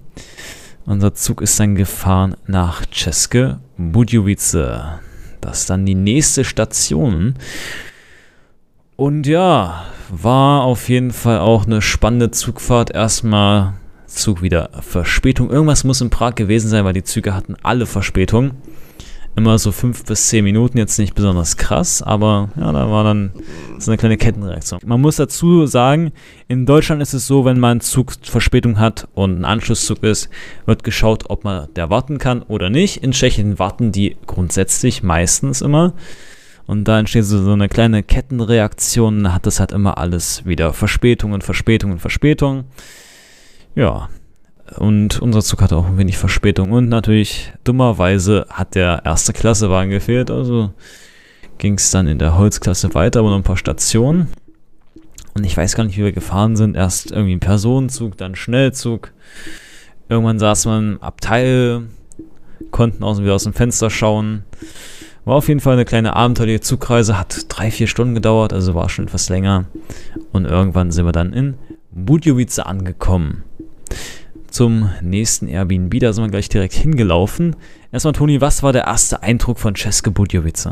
Unser 0.85 1.13
Zug 1.13 1.41
ist 1.41 1.59
dann 1.59 1.75
gefahren 1.75 2.35
nach 2.47 2.83
Ceske 2.93 3.59
Budjovice. 3.77 4.57
Das 5.39 5.59
ist 5.59 5.69
dann 5.69 5.85
die 5.85 5.95
nächste 5.95 6.43
Station. 6.43 7.35
Und 8.95 9.25
ja, 9.25 9.85
war 10.09 10.63
auf 10.63 10.89
jeden 10.89 11.11
Fall 11.11 11.39
auch 11.39 11.65
eine 11.65 11.81
spannende 11.81 12.31
Zugfahrt. 12.31 12.91
Erstmal 12.91 13.73
Zug 14.15 14.41
wieder 14.41 14.69
Verspätung. 14.81 15.49
Irgendwas 15.49 15.83
muss 15.83 16.01
in 16.01 16.09
Prag 16.09 16.35
gewesen 16.35 16.69
sein, 16.69 16.85
weil 16.85 16.93
die 16.93 17.03
Züge 17.03 17.33
hatten 17.33 17.55
alle 17.63 17.85
Verspätung. 17.85 18.51
Immer 19.35 19.57
so 19.57 19.71
fünf 19.71 20.03
bis 20.03 20.27
zehn 20.27 20.43
Minuten, 20.43 20.77
jetzt 20.77 20.99
nicht 20.99 21.15
besonders 21.15 21.55
krass, 21.55 22.01
aber 22.01 22.49
ja, 22.59 22.69
da 22.73 22.91
war 22.91 23.05
dann 23.05 23.31
so 23.79 23.89
eine 23.89 23.97
kleine 23.97 24.17
Kettenreaktion. 24.17 24.81
Man 24.85 24.99
muss 24.99 25.15
dazu 25.15 25.65
sagen, 25.67 26.11
in 26.49 26.65
Deutschland 26.65 27.01
ist 27.01 27.13
es 27.13 27.27
so, 27.27 27.45
wenn 27.45 27.57
man 27.57 27.79
Zug 27.79 28.11
Verspätung 28.23 28.77
hat 28.77 29.07
und 29.13 29.39
ein 29.39 29.45
Anschlusszug 29.45 30.03
ist, 30.03 30.29
wird 30.65 30.83
geschaut, 30.83 31.29
ob 31.29 31.45
man 31.45 31.73
der 31.77 31.89
warten 31.89 32.17
kann 32.17 32.41
oder 32.41 32.69
nicht. 32.69 32.97
In 32.97 33.11
Tschechien 33.11 33.57
warten 33.57 33.93
die 33.93 34.17
grundsätzlich 34.27 35.01
meistens 35.01 35.61
immer. 35.61 35.93
Und 36.67 36.85
da 36.85 36.99
entsteht 36.99 37.23
so, 37.23 37.51
eine 37.51 37.69
kleine 37.69 38.03
Kettenreaktion, 38.03 39.33
hat 39.33 39.45
das 39.45 39.59
halt 39.59 39.71
immer 39.71 39.97
alles 39.97 40.45
wieder 40.45 40.73
Verspätung 40.73 41.31
und 41.31 41.43
Verspätung 41.43 41.91
und 41.91 41.99
Verspätung. 41.99 42.65
Ja, 43.75 44.09
und 44.77 45.21
unser 45.21 45.41
Zug 45.41 45.61
hatte 45.61 45.75
auch 45.75 45.85
ein 45.85 45.97
wenig 45.97 46.17
Verspätung. 46.17 46.71
Und 46.71 46.89
natürlich, 46.89 47.53
dummerweise 47.63 48.45
hat 48.49 48.75
der 48.75 49.01
erste 49.05 49.33
Klassewagen 49.33 49.91
gefehlt. 49.91 50.31
Also 50.31 50.71
ging 51.57 51.75
es 51.75 51.91
dann 51.91 52.07
in 52.07 52.19
der 52.19 52.37
Holzklasse 52.37 52.93
weiter, 52.93 53.19
aber 53.19 53.29
noch 53.29 53.37
ein 53.37 53.43
paar 53.43 53.57
Stationen. 53.57 54.27
Und 55.33 55.45
ich 55.45 55.55
weiß 55.55 55.75
gar 55.75 55.83
nicht, 55.83 55.97
wie 55.97 56.03
wir 56.03 56.11
gefahren 56.11 56.55
sind. 56.55 56.75
Erst 56.75 57.11
irgendwie 57.11 57.35
ein 57.35 57.39
Personenzug, 57.39 58.17
dann 58.17 58.35
Schnellzug. 58.35 59.13
Irgendwann 60.09 60.39
saß 60.39 60.65
man 60.65 60.93
im 60.93 61.01
Abteil, 61.01 61.83
konnten 62.71 63.03
außen 63.03 63.23
wieder 63.23 63.35
aus 63.35 63.43
dem 63.43 63.53
Fenster 63.53 63.89
schauen. 63.89 64.43
War 65.23 65.35
auf 65.35 65.47
jeden 65.47 65.59
Fall 65.59 65.73
eine 65.73 65.85
kleine 65.85 66.15
abenteuerliche 66.15 66.61
Zugreise, 66.61 67.17
hat 67.17 67.45
drei, 67.47 67.69
vier 67.69 67.87
Stunden 67.87 68.15
gedauert, 68.15 68.53
also 68.53 68.73
war 68.73 68.89
schon 68.89 69.05
etwas 69.05 69.29
länger. 69.29 69.65
Und 70.31 70.45
irgendwann 70.45 70.91
sind 70.91 71.05
wir 71.05 71.11
dann 71.11 71.31
in 71.31 71.55
Budjovice 71.91 72.59
angekommen. 72.59 73.43
Zum 74.49 74.89
nächsten 75.01 75.47
Airbnb. 75.47 75.99
Da 75.99 76.13
sind 76.13 76.23
wir 76.23 76.29
gleich 76.29 76.49
direkt 76.49 76.73
hingelaufen. 76.73 77.55
Erstmal, 77.91 78.13
Toni, 78.13 78.41
was 78.41 78.63
war 78.63 78.73
der 78.73 78.85
erste 78.85 79.23
Eindruck 79.23 79.59
von 79.59 79.75
Ceske 79.75 80.11
Budjovice? 80.11 80.69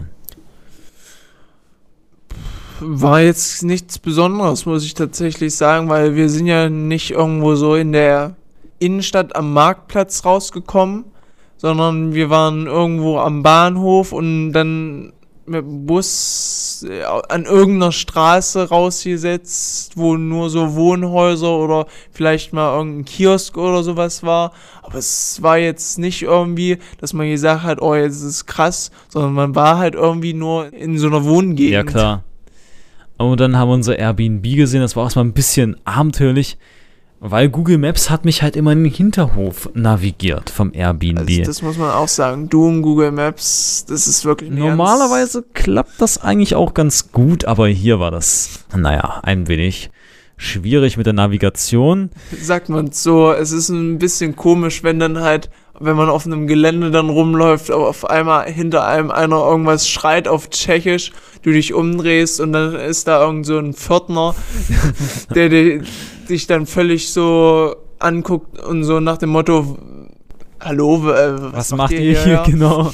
War 2.82 3.22
jetzt 3.22 3.64
nichts 3.64 4.00
Besonderes, 4.00 4.66
muss 4.66 4.86
ich 4.86 4.94
tatsächlich 4.94 5.56
sagen, 5.56 5.90
weil 5.90 6.16
wir 6.16 6.30
sind 6.30 6.48
ja 6.48 6.70
nicht 6.70 7.12
irgendwo 7.12 7.56
so 7.56 7.76
in 7.76 7.92
der 7.92 8.36
Innenstadt 8.80 9.36
am 9.36 9.52
Marktplatz 9.52 10.24
rausgekommen, 10.24 11.04
sondern 11.58 12.14
wir 12.14 12.30
waren 12.30 12.68
irgendwo 12.68 13.18
am 13.18 13.44
Bahnhof 13.44 14.14
und 14.14 14.54
dann 14.54 15.12
Bus 15.62 16.86
äh, 16.88 17.04
an 17.04 17.46
irgendeiner 17.46 17.92
Straße 17.92 18.70
rausgesetzt, 18.70 19.94
wo 19.96 20.16
nur 20.18 20.50
so 20.50 20.76
Wohnhäuser 20.76 21.58
oder 21.58 21.88
vielleicht 22.12 22.54
mal 22.54 22.78
irgendein 22.78 23.06
Kiosk 23.06 23.58
oder 23.58 23.84
sowas 23.84 24.24
war. 24.24 24.54
Aber 24.82 24.98
es 24.98 25.42
war 25.42 25.58
jetzt 25.58 26.00
nicht 26.00 26.22
irgendwie, 26.22 26.78
dass 27.00 27.14
man 27.14 27.30
gesagt 27.30 27.64
hat, 27.64 27.82
oh, 27.82 27.96
jetzt 27.96 28.18
ist 28.18 28.24
es 28.24 28.46
krass, 28.46 28.92
sondern 29.10 29.34
man 29.34 29.56
war 29.56 29.78
halt 29.78 29.96
irgendwie 29.96 30.34
nur 30.34 30.72
in 30.74 30.98
so 30.98 31.08
einer 31.08 31.26
Wohngegend. 31.26 31.72
Ja, 31.72 31.84
klar. 31.84 32.24
Und 33.18 33.40
dann 33.40 33.58
haben 33.58 33.68
wir 33.70 33.74
unser 33.74 34.00
Airbnb 34.00 34.44
gesehen, 34.44 34.82
das 34.82 34.96
war 34.96 35.06
auch 35.06 35.16
mal 35.16 35.24
ein 35.24 35.34
bisschen 35.34 35.76
abenteuerlich. 35.84 36.58
Weil 37.22 37.50
Google 37.50 37.78
Maps 37.78 38.10
hat 38.10 38.24
mich 38.24 38.42
halt 38.42 38.56
immer 38.56 38.72
in 38.72 38.84
den 38.84 38.94
Hinterhof 38.94 39.70
navigiert 39.74 40.50
vom 40.50 40.72
Airbnb. 40.74 41.28
Also 41.28 41.44
das 41.44 41.62
muss 41.62 41.78
man 41.78 41.92
auch 41.92 42.08
sagen. 42.08 42.48
Du 42.48 42.66
und 42.66 42.82
Google 42.82 43.12
Maps, 43.12 43.86
das 43.88 44.08
ist 44.08 44.24
wirklich 44.24 44.50
Normalerweise 44.50 45.44
klappt 45.54 46.00
das 46.00 46.20
eigentlich 46.20 46.56
auch 46.56 46.74
ganz 46.74 47.12
gut, 47.12 47.44
aber 47.44 47.68
hier 47.68 48.00
war 48.00 48.12
das, 48.12 48.62
naja, 48.74 49.20
ein 49.24 49.50
wenig 49.50 49.90
schwierig 50.38 50.96
mit 50.96 51.06
der 51.06 51.14
Navigation. 51.14 52.10
Sagt 52.42 52.70
man 52.70 52.94
so, 52.94 53.34
es 53.34 53.52
ist 53.52 53.68
ein 53.68 54.00
bisschen 54.00 54.38
komisch, 54.38 54.84
wenn 54.84 54.98
dann 55.00 55.20
halt, 55.20 55.50
wenn 55.78 55.98
man 55.98 56.08
auf 56.08 56.26
einem 56.26 56.48
Gelände 56.48 56.90
dann 56.90 57.10
rumläuft, 57.10 57.70
aber 57.70 57.90
auf 57.90 58.10
einmal 58.10 58.50
hinter 58.50 58.86
einem 58.88 59.12
einer 59.12 59.46
irgendwas 59.46 59.90
schreit 59.90 60.30
auf 60.30 60.50
Tschechisch, 60.50 61.12
du 61.44 61.52
dich 61.52 61.74
umdrehst 61.74 62.40
und 62.40 62.54
dann 62.54 62.76
ist 62.76 63.10
da 63.10 63.22
irgend 63.26 63.46
so 63.46 63.58
ein 63.58 63.74
Pförtner, 63.74 64.34
der, 65.36 65.50
der 65.50 65.82
dich 66.30 66.48
dann 66.48 66.66
völlig 66.66 67.12
so 67.12 67.76
anguckt 68.00 68.60
und 68.60 68.84
so 68.84 69.00
nach 69.00 69.18
dem 69.18 69.30
Motto, 69.30 69.78
hallo, 70.60 71.12
äh, 71.12 71.42
was, 71.54 71.72
was, 71.72 71.78
macht, 71.78 71.92
ihr 71.92 72.00
hier? 72.00 72.24
hier? 72.24 72.44
Genau. 72.46 72.92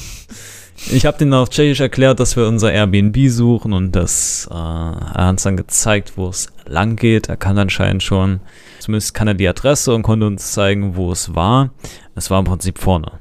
Ich 0.92 1.06
habe 1.06 1.18
denen 1.18 1.34
auf 1.34 1.50
Tschechisch 1.50 1.80
erklärt, 1.80 2.20
dass 2.20 2.36
wir 2.36 2.48
unser 2.48 2.72
Airbnb 2.72 3.30
suchen 3.30 3.72
und 3.72 3.94
das, 3.94 4.48
äh, 4.51 4.54
er 4.54 5.13
hat 5.13 5.30
uns 5.32 5.44
dann 5.44 5.58
gezeigt, 5.58 6.13
wo 6.15 6.27
es 6.27 6.48
lang 6.65 6.96
geht. 6.98 7.30
Er 7.30 7.38
kann 7.38 7.58
anscheinend 7.58 8.04
schon, 8.04 8.42
zumindest 8.80 9.13
kann 9.13 9.27
er 9.27 9.34
die 9.36 9.48
Adresse 9.48 9.96
und 9.96 10.04
konnte 10.04 10.27
uns 10.27 10.51
zeigen, 10.51 10.96
wo 10.96 11.12
es 11.12 11.34
war. 11.34 11.72
Es 12.15 12.30
war 12.30 12.39
im 12.39 12.46
Prinzip 12.46 12.77
vorne, 12.77 13.13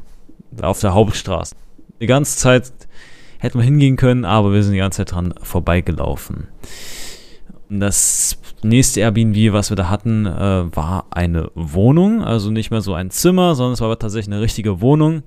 auf 0.61 0.80
der 0.80 0.94
Hauptstraße. 0.94 1.54
Die 2.00 2.06
ganze 2.06 2.37
Zeit 2.37 2.73
hätten 3.38 3.59
wir 3.59 3.64
hingehen 3.64 3.97
können, 3.97 4.25
aber 4.25 4.52
wir 4.52 4.62
sind 4.62 4.73
die 4.73 4.78
ganze 4.78 4.99
Zeit 4.99 5.12
dran 5.12 5.33
vorbeigelaufen. 5.40 6.49
Das 7.68 8.37
nächste 8.64 9.00
Airbnb, 9.00 9.52
was 9.52 9.71
wir 9.71 9.76
da 9.76 9.88
hatten, 9.88 10.26
äh, 10.26 10.75
war 10.75 11.06
eine 11.11 11.50
Wohnung, 11.54 12.23
also 12.23 12.50
nicht 12.50 12.71
mehr 12.71 12.80
so 12.80 12.94
ein 12.94 13.11
Zimmer, 13.11 13.54
sondern 13.54 13.75
es 13.75 13.80
war 13.80 13.99
tatsächlich 13.99 14.35
eine 14.35 14.42
richtige 14.42 14.80
Wohnung. 14.80 15.23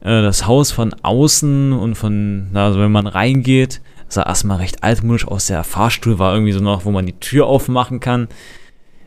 Äh, 0.00 0.22
das 0.22 0.46
Haus 0.46 0.70
von 0.70 0.94
außen 1.02 1.72
und 1.72 1.94
von, 1.96 2.48
also 2.54 2.78
wenn 2.78 2.92
man 2.92 3.06
reingeht, 3.06 3.80
sah 4.08 4.22
erstmal 4.22 4.58
recht 4.58 4.84
altmodisch 4.84 5.26
aus. 5.26 5.46
Der 5.46 5.64
Fahrstuhl 5.64 6.18
war 6.18 6.32
irgendwie 6.34 6.52
so 6.52 6.60
noch, 6.60 6.84
wo 6.84 6.90
man 6.90 7.06
die 7.06 7.18
Tür 7.18 7.46
aufmachen 7.46 8.00
kann. 8.00 8.28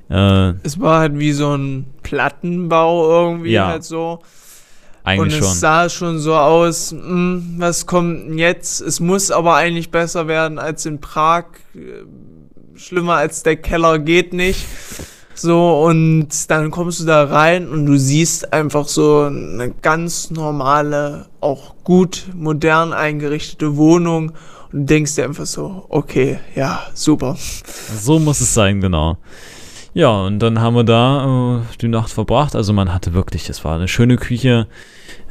Äh, 0.10 0.54
es 0.64 0.80
war 0.80 1.00
halt 1.00 1.18
wie 1.18 1.32
so 1.32 1.56
ein 1.56 1.86
Plattenbau 2.04 3.10
irgendwie 3.10 3.52
ja, 3.52 3.68
halt 3.68 3.84
so. 3.84 4.20
Eigentlich 5.04 5.34
und 5.36 5.40
es 5.40 5.48
schon. 5.48 5.58
sah 5.58 5.90
schon 5.90 6.20
so 6.20 6.36
aus, 6.36 6.92
mh, 6.92 7.02
hm, 7.02 7.56
was 7.58 7.88
kommt 7.88 8.38
jetzt? 8.38 8.82
Es 8.82 9.00
muss 9.00 9.32
aber 9.32 9.56
eigentlich 9.56 9.90
besser 9.90 10.28
werden 10.28 10.60
als 10.60 10.86
in 10.86 11.00
Prag 11.00 11.46
schlimmer 12.82 13.16
als 13.16 13.44
der 13.44 13.58
Keller 13.58 14.00
geht 14.00 14.34
nicht. 14.34 14.66
So, 15.34 15.84
und 15.84 16.28
dann 16.50 16.72
kommst 16.72 17.00
du 17.00 17.06
da 17.06 17.24
rein 17.24 17.70
und 17.70 17.86
du 17.86 17.98
siehst 17.98 18.54
einfach 18.54 18.88
so 18.88 19.22
eine 19.22 19.72
ganz 19.82 20.30
normale, 20.30 21.28
auch 21.40 21.76
gut 21.84 22.26
modern 22.36 22.92
eingerichtete 22.92 23.78
Wohnung 23.78 24.34
und 24.72 24.90
denkst 24.90 25.16
dir 25.16 25.26
einfach 25.26 25.46
so, 25.46 25.86
okay, 25.90 26.40
ja, 26.56 26.82
super. 26.94 27.38
So 27.38 28.20
muss 28.20 28.42
es 28.42 28.54
sein, 28.54 28.82
genau. 28.82 29.18
Ja, 29.94 30.22
und 30.22 30.40
dann 30.40 30.60
haben 30.60 30.76
wir 30.76 30.84
da 30.84 31.60
äh, 31.60 31.78
die 31.82 31.88
Nacht 31.88 32.12
verbracht. 32.12 32.56
Also 32.56 32.72
man 32.74 32.94
hatte 32.94 33.14
wirklich, 33.14 33.50
es 33.50 33.64
war 33.66 33.76
eine 33.76 33.88
schöne 33.88 34.18
Küche, 34.18 34.68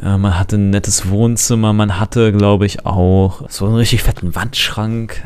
äh, 0.03 0.17
man 0.17 0.39
hatte 0.39 0.57
ein 0.57 0.71
nettes 0.71 1.09
Wohnzimmer, 1.09 1.73
man 1.73 1.99
hatte, 1.99 2.33
glaube 2.33 2.67
ich, 2.67 2.85
auch 2.85 3.49
so 3.49 3.67
einen 3.67 3.77
richtig 3.77 4.03
fetten 4.03 4.35
Wandschrank. 4.35 5.23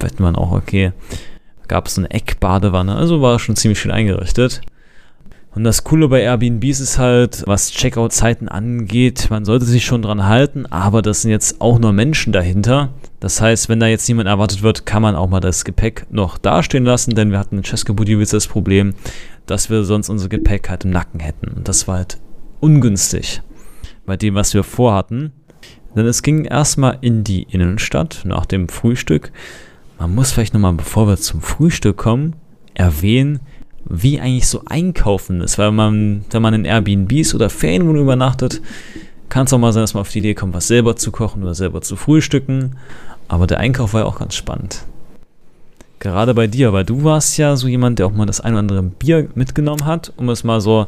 Wetten 0.00 0.22
man 0.22 0.36
auch, 0.36 0.52
okay 0.52 0.92
gab 1.68 1.86
es 1.86 1.98
eine 1.98 2.10
Eckbadewanne, 2.10 2.96
also 2.96 3.22
war 3.22 3.38
schon 3.38 3.56
ziemlich 3.56 3.78
schön 3.78 3.90
eingerichtet. 3.90 4.62
Und 5.54 5.64
das 5.64 5.82
Coole 5.82 6.08
bei 6.08 6.20
Airbnbs 6.22 6.78
ist 6.78 6.98
halt, 6.98 7.42
was 7.46 7.72
Checkout-Zeiten 7.72 8.48
angeht, 8.48 9.26
man 9.30 9.44
sollte 9.44 9.64
sich 9.64 9.84
schon 9.84 10.02
dran 10.02 10.26
halten, 10.26 10.66
aber 10.66 11.02
das 11.02 11.22
sind 11.22 11.30
jetzt 11.30 11.60
auch 11.60 11.78
nur 11.78 11.92
Menschen 11.92 12.32
dahinter. 12.32 12.90
Das 13.18 13.40
heißt, 13.40 13.68
wenn 13.68 13.80
da 13.80 13.86
jetzt 13.86 14.06
niemand 14.08 14.28
erwartet 14.28 14.62
wird, 14.62 14.86
kann 14.86 15.02
man 15.02 15.16
auch 15.16 15.28
mal 15.28 15.40
das 15.40 15.64
Gepäck 15.64 16.06
noch 16.10 16.38
dastehen 16.38 16.84
lassen, 16.84 17.14
denn 17.14 17.32
wir 17.32 17.38
hatten 17.38 17.58
in 17.58 17.64
Cesco 17.64 17.94
Budiewicz 17.94 18.30
das 18.30 18.46
Problem, 18.46 18.94
dass 19.46 19.68
wir 19.70 19.82
sonst 19.84 20.10
unser 20.10 20.28
Gepäck 20.28 20.68
halt 20.68 20.84
im 20.84 20.90
Nacken 20.90 21.18
hätten. 21.18 21.48
Und 21.48 21.66
das 21.66 21.88
war 21.88 21.96
halt 21.96 22.18
ungünstig 22.60 23.42
bei 24.06 24.16
dem, 24.16 24.34
was 24.34 24.54
wir 24.54 24.62
vorhatten. 24.62 25.32
Denn 25.96 26.06
es 26.06 26.22
ging 26.22 26.44
erstmal 26.44 26.98
in 27.00 27.24
die 27.24 27.42
Innenstadt 27.42 28.20
nach 28.24 28.46
dem 28.46 28.68
Frühstück 28.68 29.32
man 29.98 30.14
muss 30.14 30.30
vielleicht 30.30 30.54
nochmal, 30.54 30.72
bevor 30.74 31.08
wir 31.08 31.16
zum 31.16 31.40
Frühstück 31.42 31.96
kommen, 31.96 32.36
erwähnen, 32.74 33.40
wie 33.84 34.20
eigentlich 34.20 34.48
so 34.48 34.62
einkaufen 34.66 35.40
ist. 35.40 35.58
Weil 35.58 35.72
man, 35.72 36.24
wenn 36.30 36.42
man 36.42 36.54
in 36.54 36.64
Airbnbs 36.64 37.34
oder 37.34 37.50
Ferienwohnungen 37.50 38.02
übernachtet, 38.02 38.62
kann 39.28 39.46
es 39.46 39.52
auch 39.52 39.58
mal 39.58 39.72
sein, 39.72 39.82
dass 39.82 39.94
man 39.94 40.02
auf 40.02 40.10
die 40.10 40.20
Idee 40.20 40.34
kommt, 40.34 40.54
was 40.54 40.68
selber 40.68 40.96
zu 40.96 41.10
kochen 41.10 41.42
oder 41.42 41.54
selber 41.54 41.80
zu 41.82 41.96
frühstücken. 41.96 42.76
Aber 43.26 43.46
der 43.46 43.58
Einkauf 43.58 43.92
war 43.92 44.02
ja 44.02 44.06
auch 44.06 44.18
ganz 44.18 44.34
spannend. 44.34 44.84
Gerade 45.98 46.32
bei 46.32 46.46
dir, 46.46 46.72
weil 46.72 46.84
du 46.84 47.02
warst 47.02 47.36
ja 47.38 47.56
so 47.56 47.66
jemand, 47.66 47.98
der 47.98 48.06
auch 48.06 48.12
mal 48.12 48.26
das 48.26 48.40
ein 48.40 48.52
oder 48.52 48.60
andere 48.60 48.82
Bier 48.82 49.28
mitgenommen 49.34 49.84
hat, 49.84 50.12
um 50.16 50.28
es 50.28 50.44
mal 50.44 50.60
so 50.60 50.86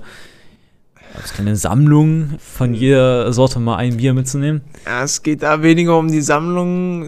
als 1.15 1.33
kleine 1.33 1.57
Sammlung 1.57 2.35
von 2.39 2.73
jeder 2.73 3.33
Sorte 3.33 3.59
mal 3.59 3.77
ein 3.77 3.97
Bier 3.97 4.15
mitzunehmen. 4.15 4.61
Ja, 4.87 5.03
es 5.03 5.23
geht 5.25 5.43
da 5.43 5.63
weniger 5.63 5.99
um 5.99 6.09
die 6.09 6.21
Sammlung 6.21 7.05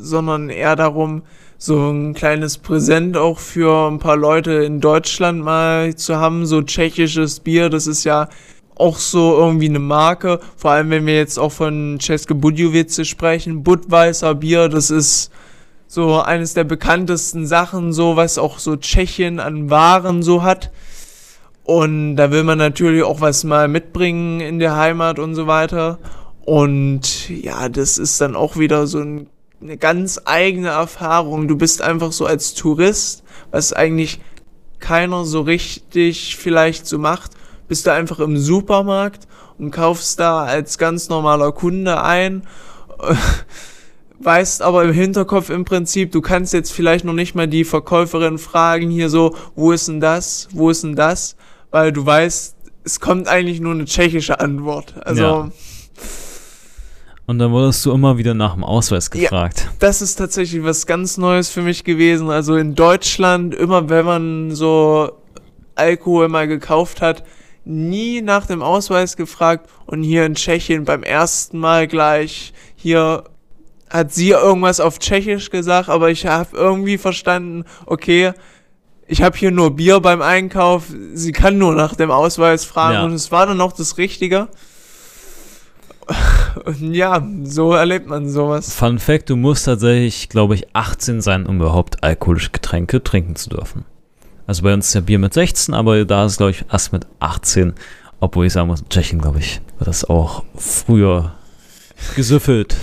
sondern 0.00 0.50
eher 0.50 0.76
darum, 0.76 1.22
so 1.58 1.90
ein 1.90 2.14
kleines 2.14 2.56
Präsent 2.56 3.16
auch 3.16 3.38
für 3.38 3.88
ein 3.90 3.98
paar 3.98 4.16
Leute 4.16 4.52
in 4.52 4.80
Deutschland 4.80 5.44
mal 5.44 5.94
zu 5.94 6.16
haben. 6.16 6.46
So 6.46 6.62
tschechisches 6.62 7.40
Bier, 7.40 7.68
das 7.68 7.86
ist 7.86 8.04
ja 8.04 8.28
auch 8.76 8.96
so 8.96 9.36
irgendwie 9.38 9.68
eine 9.68 9.78
Marke. 9.78 10.40
Vor 10.56 10.70
allem, 10.70 10.88
wenn 10.90 11.06
wir 11.06 11.16
jetzt 11.16 11.38
auch 11.38 11.52
von 11.52 11.98
České 11.98 12.34
Budějovice 12.34 13.04
sprechen. 13.04 13.62
Budweiser 13.62 14.34
Bier, 14.34 14.68
das 14.68 14.90
ist 14.90 15.30
so 15.86 16.20
eines 16.20 16.54
der 16.54 16.64
bekanntesten 16.64 17.46
Sachen, 17.46 17.92
so 17.92 18.16
was 18.16 18.38
auch 18.38 18.58
so 18.58 18.76
Tschechien 18.76 19.38
an 19.38 19.68
Waren 19.68 20.22
so 20.22 20.42
hat. 20.42 20.70
Und 21.64 22.16
da 22.16 22.30
will 22.30 22.42
man 22.42 22.58
natürlich 22.58 23.02
auch 23.02 23.20
was 23.20 23.44
mal 23.44 23.68
mitbringen 23.68 24.40
in 24.40 24.58
der 24.58 24.76
Heimat 24.76 25.18
und 25.18 25.34
so 25.34 25.46
weiter. 25.46 25.98
Und 26.44 27.28
ja, 27.28 27.68
das 27.68 27.98
ist 27.98 28.20
dann 28.20 28.34
auch 28.34 28.56
wieder 28.56 28.86
so 28.86 29.00
ein 29.00 29.26
eine 29.62 29.76
ganz 29.76 30.20
eigene 30.24 30.68
Erfahrung. 30.68 31.48
Du 31.48 31.56
bist 31.56 31.82
einfach 31.82 32.12
so 32.12 32.26
als 32.26 32.54
Tourist, 32.54 33.22
was 33.50 33.72
eigentlich 33.72 34.20
keiner 34.78 35.24
so 35.24 35.42
richtig 35.42 36.36
vielleicht 36.36 36.86
so 36.86 36.98
macht, 36.98 37.32
bist 37.68 37.86
du 37.86 37.92
einfach 37.92 38.18
im 38.18 38.36
Supermarkt 38.36 39.28
und 39.58 39.70
kaufst 39.70 40.18
da 40.18 40.44
als 40.44 40.78
ganz 40.78 41.08
normaler 41.08 41.52
Kunde 41.52 42.02
ein, 42.02 42.42
weißt 44.20 44.62
aber 44.62 44.84
im 44.84 44.92
Hinterkopf 44.92 45.50
im 45.50 45.64
Prinzip, 45.64 46.12
du 46.12 46.20
kannst 46.20 46.52
jetzt 46.52 46.72
vielleicht 46.72 47.04
noch 47.04 47.12
nicht 47.12 47.34
mal 47.34 47.46
die 47.46 47.64
Verkäuferin 47.64 48.38
fragen 48.38 48.90
hier 48.90 49.08
so, 49.08 49.34
wo 49.54 49.72
ist 49.72 49.88
denn 49.88 50.00
das, 50.00 50.48
wo 50.52 50.70
ist 50.70 50.82
denn 50.82 50.96
das, 50.96 51.36
weil 51.70 51.92
du 51.92 52.04
weißt, 52.04 52.56
es 52.84 53.00
kommt 53.00 53.28
eigentlich 53.28 53.60
nur 53.60 53.72
eine 53.72 53.84
tschechische 53.84 54.40
Antwort. 54.40 54.94
Also 55.04 55.22
ja. 55.22 55.50
Und 57.30 57.38
dann 57.38 57.52
wurdest 57.52 57.86
du 57.86 57.92
immer 57.92 58.18
wieder 58.18 58.34
nach 58.34 58.54
dem 58.54 58.64
Ausweis 58.64 59.08
gefragt. 59.08 59.60
Ja, 59.60 59.70
das 59.78 60.02
ist 60.02 60.16
tatsächlich 60.16 60.64
was 60.64 60.84
ganz 60.84 61.16
Neues 61.16 61.48
für 61.48 61.62
mich 61.62 61.84
gewesen. 61.84 62.28
Also 62.28 62.56
in 62.56 62.74
Deutschland, 62.74 63.54
immer 63.54 63.88
wenn 63.88 64.04
man 64.04 64.50
so 64.50 65.12
Alkohol 65.76 66.26
mal 66.26 66.48
gekauft 66.48 67.00
hat, 67.00 67.22
nie 67.64 68.20
nach 68.20 68.46
dem 68.46 68.62
Ausweis 68.62 69.16
gefragt. 69.16 69.70
Und 69.86 70.02
hier 70.02 70.26
in 70.26 70.34
Tschechien 70.34 70.84
beim 70.84 71.04
ersten 71.04 71.60
Mal 71.60 71.86
gleich, 71.86 72.52
hier 72.74 73.22
hat 73.88 74.12
sie 74.12 74.30
irgendwas 74.30 74.80
auf 74.80 74.98
Tschechisch 74.98 75.50
gesagt, 75.50 75.88
aber 75.88 76.10
ich 76.10 76.26
habe 76.26 76.56
irgendwie 76.56 76.98
verstanden, 76.98 77.64
okay, 77.86 78.32
ich 79.06 79.22
habe 79.22 79.38
hier 79.38 79.52
nur 79.52 79.76
Bier 79.76 80.00
beim 80.00 80.20
Einkauf, 80.20 80.86
sie 81.14 81.30
kann 81.30 81.58
nur 81.58 81.76
nach 81.76 81.94
dem 81.94 82.10
Ausweis 82.10 82.64
fragen 82.64 82.94
Ja. 82.94 83.04
und 83.04 83.12
es 83.12 83.30
war 83.30 83.46
dann 83.46 83.60
auch 83.60 83.72
das 83.72 83.98
Richtige. 83.98 84.48
Ja, 86.80 87.26
so 87.44 87.72
erlebt 87.72 88.08
man 88.08 88.28
sowas. 88.28 88.74
Fun 88.74 88.98
Fact: 88.98 89.30
Du 89.30 89.36
musst 89.36 89.66
tatsächlich, 89.66 90.28
glaube 90.28 90.54
ich, 90.54 90.74
18 90.74 91.20
sein, 91.20 91.46
um 91.46 91.56
überhaupt 91.56 92.02
alkoholische 92.02 92.50
Getränke 92.50 93.02
trinken 93.02 93.36
zu 93.36 93.50
dürfen. 93.50 93.84
Also 94.46 94.64
bei 94.64 94.74
uns 94.74 94.88
ist 94.88 94.94
ja 94.94 95.00
Bier 95.00 95.18
mit 95.18 95.32
16, 95.32 95.74
aber 95.74 96.04
da 96.04 96.24
ist 96.24 96.32
es, 96.32 96.38
glaube 96.38 96.50
ich, 96.50 96.64
erst 96.70 96.92
mit 96.92 97.06
18. 97.20 97.74
Obwohl 98.18 98.46
ich 98.46 98.52
sagen 98.52 98.68
muss, 98.68 98.80
in 98.80 98.88
Tschechien, 98.88 99.20
glaube 99.20 99.38
ich, 99.38 99.60
wird 99.78 99.88
das 99.88 100.04
auch 100.04 100.42
früher 100.56 101.34
gesüffelt. 102.16 102.76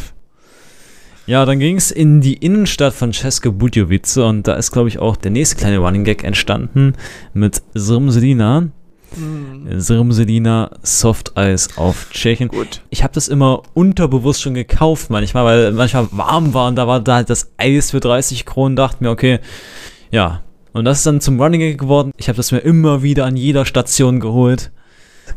Ja, 1.25 1.45
dann 1.45 1.60
ging 1.60 1.75
es 1.75 1.91
in 1.91 2.21
die 2.21 2.36
Innenstadt 2.36 2.93
von 2.93 3.12
České 3.12 3.51
Budějovice 3.51 4.17
und 4.19 4.47
da 4.47 4.53
ist, 4.53 4.71
glaube 4.71 4.88
ich, 4.88 4.99
auch 4.99 5.17
der 5.17 5.32
nächste 5.32 5.58
kleine 5.58 5.80
Running 5.80 6.06
Gag 6.06 6.23
entstanden 6.23 6.93
mit 7.34 7.62
Zrmselina. 7.75 8.69
Hm, 9.15 9.79
Zrmselina 9.79 10.71
Soft 10.83 11.37
Eis 11.37 11.77
auf 11.77 12.07
Tschechien. 12.11 12.49
gut. 12.49 12.81
Ich 12.89 13.03
habe 13.03 13.13
das 13.13 13.27
immer 13.27 13.61
unterbewusst 13.73 14.41
schon 14.41 14.53
gekauft 14.53 15.09
manchmal, 15.09 15.45
weil 15.45 15.71
manchmal 15.71 16.07
warm 16.11 16.53
war 16.53 16.67
und 16.67 16.75
da 16.75 16.87
war 16.87 16.99
da 16.99 17.15
halt 17.15 17.29
das 17.29 17.51
Eis 17.57 17.91
für 17.91 17.99
30 17.99 18.45
Kronen, 18.45 18.75
dachte 18.75 19.03
mir, 19.03 19.09
okay, 19.11 19.39
ja. 20.11 20.41
Und 20.73 20.85
das 20.85 20.99
ist 20.99 21.05
dann 21.07 21.21
zum 21.21 21.41
Running 21.41 21.61
Gag 21.61 21.79
geworden. 21.79 22.11
Ich 22.17 22.27
habe 22.29 22.37
das 22.37 22.51
mir 22.51 22.59
immer 22.59 23.01
wieder 23.01 23.25
an 23.25 23.35
jeder 23.37 23.65
Station 23.65 24.19
geholt. 24.19 24.71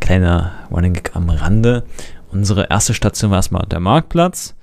Kleiner 0.00 0.52
Running 0.70 0.92
Gag 0.92 1.12
am 1.14 1.30
Rande. 1.30 1.84
Unsere 2.30 2.68
erste 2.70 2.92
Station 2.94 3.30
war 3.30 3.38
erstmal 3.38 3.66
der 3.66 3.80
Marktplatz. 3.80 4.54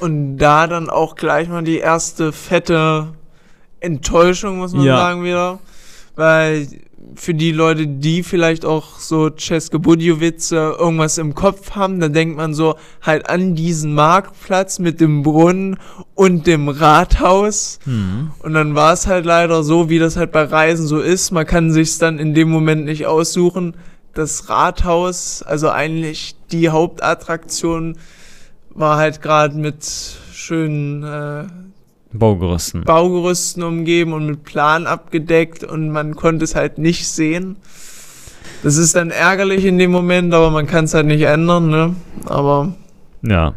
Und 0.00 0.36
da 0.36 0.66
dann 0.66 0.90
auch 0.90 1.14
gleich 1.14 1.48
mal 1.48 1.64
die 1.64 1.78
erste 1.78 2.32
fette 2.32 3.08
Enttäuschung, 3.80 4.58
muss 4.58 4.72
man 4.74 4.84
Ja. 4.84 4.96
sagen, 4.98 5.24
wieder. 5.24 5.58
Weil 6.14 6.68
für 7.14 7.34
die 7.34 7.52
Leute, 7.52 7.86
die 7.86 8.22
vielleicht 8.22 8.64
auch 8.64 8.98
so 8.98 9.26
České 9.26 9.78
Budějovice 9.78 10.52
irgendwas 10.52 11.18
im 11.18 11.34
Kopf 11.34 11.72
haben, 11.72 12.00
da 12.00 12.08
denkt 12.08 12.36
man 12.36 12.54
so 12.54 12.76
halt 13.02 13.28
an 13.28 13.54
diesen 13.54 13.94
Marktplatz 13.94 14.78
mit 14.78 15.00
dem 15.00 15.22
Brunnen 15.22 15.76
und 16.14 16.46
dem 16.46 16.68
Rathaus. 16.68 17.78
Hm. 17.84 18.30
Und 18.40 18.54
dann 18.54 18.74
war 18.74 18.92
es 18.92 19.06
halt 19.06 19.24
leider 19.24 19.62
so, 19.62 19.88
wie 19.88 19.98
das 19.98 20.16
halt 20.16 20.32
bei 20.32 20.44
Reisen 20.44 20.86
so 20.86 21.00
ist. 21.00 21.30
Man 21.30 21.46
kann 21.46 21.70
sich's 21.70 21.98
dann 21.98 22.18
in 22.18 22.34
dem 22.34 22.50
Moment 22.50 22.84
nicht 22.84 23.06
aussuchen. 23.06 23.74
Das 24.14 24.48
Rathaus, 24.48 25.42
also 25.42 25.70
eigentlich 25.70 26.36
die 26.50 26.70
Hauptattraktion, 26.70 27.98
war 28.70 28.96
halt 28.96 29.22
gerade 29.22 29.56
mit 29.56 29.84
schönen 30.32 31.02
äh, 31.02 31.44
Baugerüsten. 32.18 32.84
Baugerüsten 32.84 33.62
umgeben 33.62 34.12
und 34.12 34.26
mit 34.26 34.44
Plan 34.44 34.86
abgedeckt 34.86 35.64
und 35.64 35.90
man 35.90 36.16
konnte 36.16 36.44
es 36.44 36.54
halt 36.54 36.78
nicht 36.78 37.08
sehen. 37.08 37.56
Das 38.62 38.76
ist 38.76 38.96
dann 38.96 39.10
ärgerlich 39.10 39.64
in 39.64 39.78
dem 39.78 39.90
Moment, 39.90 40.32
aber 40.34 40.50
man 40.50 40.66
kann 40.66 40.86
es 40.86 40.94
halt 40.94 41.06
nicht 41.06 41.22
ändern, 41.22 41.68
ne? 41.68 41.94
Aber 42.24 42.74
Ja. 43.22 43.54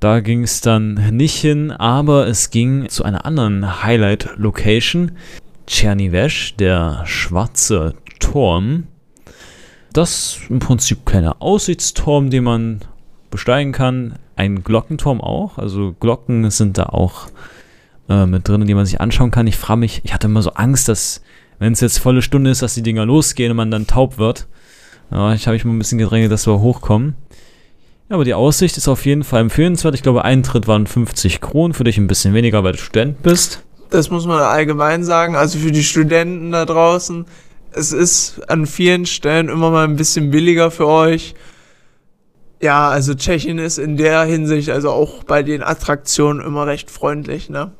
Da 0.00 0.18
ging 0.18 0.42
es 0.42 0.60
dann 0.60 0.94
nicht 1.16 1.36
hin, 1.36 1.70
aber 1.70 2.26
es 2.26 2.50
ging 2.50 2.88
zu 2.88 3.04
einer 3.04 3.24
anderen 3.24 3.84
Highlight-Location. 3.84 5.12
Czernivesh, 5.66 6.56
der 6.56 7.02
schwarze 7.06 7.94
Turm. 8.18 8.88
Das 9.92 10.10
ist 10.10 10.50
im 10.50 10.58
Prinzip 10.58 10.98
ein 10.98 11.04
kleiner 11.04 11.36
Aussichtsturm, 11.40 12.30
den 12.30 12.44
man 12.44 12.80
besteigen 13.30 13.72
kann. 13.72 14.18
Ein 14.36 14.64
Glockenturm 14.64 15.20
auch. 15.20 15.58
Also 15.58 15.94
Glocken 15.98 16.50
sind 16.50 16.78
da 16.78 16.84
auch 16.84 17.28
äh, 18.08 18.26
mit 18.26 18.48
drin, 18.48 18.66
die 18.66 18.74
man 18.74 18.86
sich 18.86 19.00
anschauen 19.00 19.30
kann. 19.30 19.46
Ich 19.46 19.56
frage 19.56 19.80
mich, 19.80 20.00
ich 20.04 20.14
hatte 20.14 20.26
immer 20.26 20.42
so 20.42 20.52
Angst, 20.54 20.88
dass, 20.88 21.22
wenn 21.58 21.72
es 21.72 21.80
jetzt 21.80 21.98
volle 21.98 22.22
Stunde 22.22 22.50
ist, 22.50 22.62
dass 22.62 22.74
die 22.74 22.82
Dinger 22.82 23.06
losgehen 23.06 23.50
und 23.50 23.56
man 23.56 23.70
dann 23.70 23.86
taub 23.86 24.18
wird. 24.18 24.46
Ja, 25.10 25.34
ich 25.34 25.46
habe 25.46 25.54
mich 25.54 25.64
mal 25.64 25.72
ein 25.72 25.78
bisschen 25.78 25.98
gedrängelt, 25.98 26.32
dass 26.32 26.46
wir 26.46 26.60
hochkommen. 26.60 27.14
Ja, 28.08 28.16
aber 28.16 28.24
die 28.24 28.34
Aussicht 28.34 28.76
ist 28.76 28.88
auf 28.88 29.04
jeden 29.06 29.24
Fall 29.24 29.40
empfehlenswert. 29.40 29.94
Ich 29.94 30.02
glaube, 30.02 30.24
Eintritt 30.24 30.66
waren 30.66 30.86
50 30.86 31.40
Kronen, 31.40 31.74
für 31.74 31.84
dich 31.84 31.98
ein 31.98 32.06
bisschen 32.06 32.34
weniger, 32.34 32.64
weil 32.64 32.72
du 32.72 32.78
Student 32.78 33.22
bist. 33.22 33.62
das 33.90 34.10
muss 34.10 34.26
man 34.26 34.40
allgemein 34.40 35.04
sagen. 35.04 35.36
Also 35.36 35.58
für 35.58 35.72
die 35.72 35.84
Studenten 35.84 36.52
da 36.52 36.64
draußen, 36.64 37.26
es 37.72 37.92
ist 37.92 38.40
an 38.48 38.66
vielen 38.66 39.06
Stellen 39.06 39.48
immer 39.48 39.70
mal 39.70 39.84
ein 39.84 39.96
bisschen 39.96 40.30
billiger 40.30 40.70
für 40.70 40.86
euch. 40.86 41.34
Ja, 42.62 42.90
also 42.90 43.14
Tschechien 43.14 43.58
ist 43.58 43.78
in 43.78 43.96
der 43.96 44.22
Hinsicht, 44.22 44.70
also 44.70 44.90
auch 44.92 45.24
bei 45.24 45.42
den 45.42 45.64
Attraktionen 45.64 46.40
immer 46.40 46.64
recht 46.64 46.92
freundlich, 46.92 47.50
ne? 47.50 47.72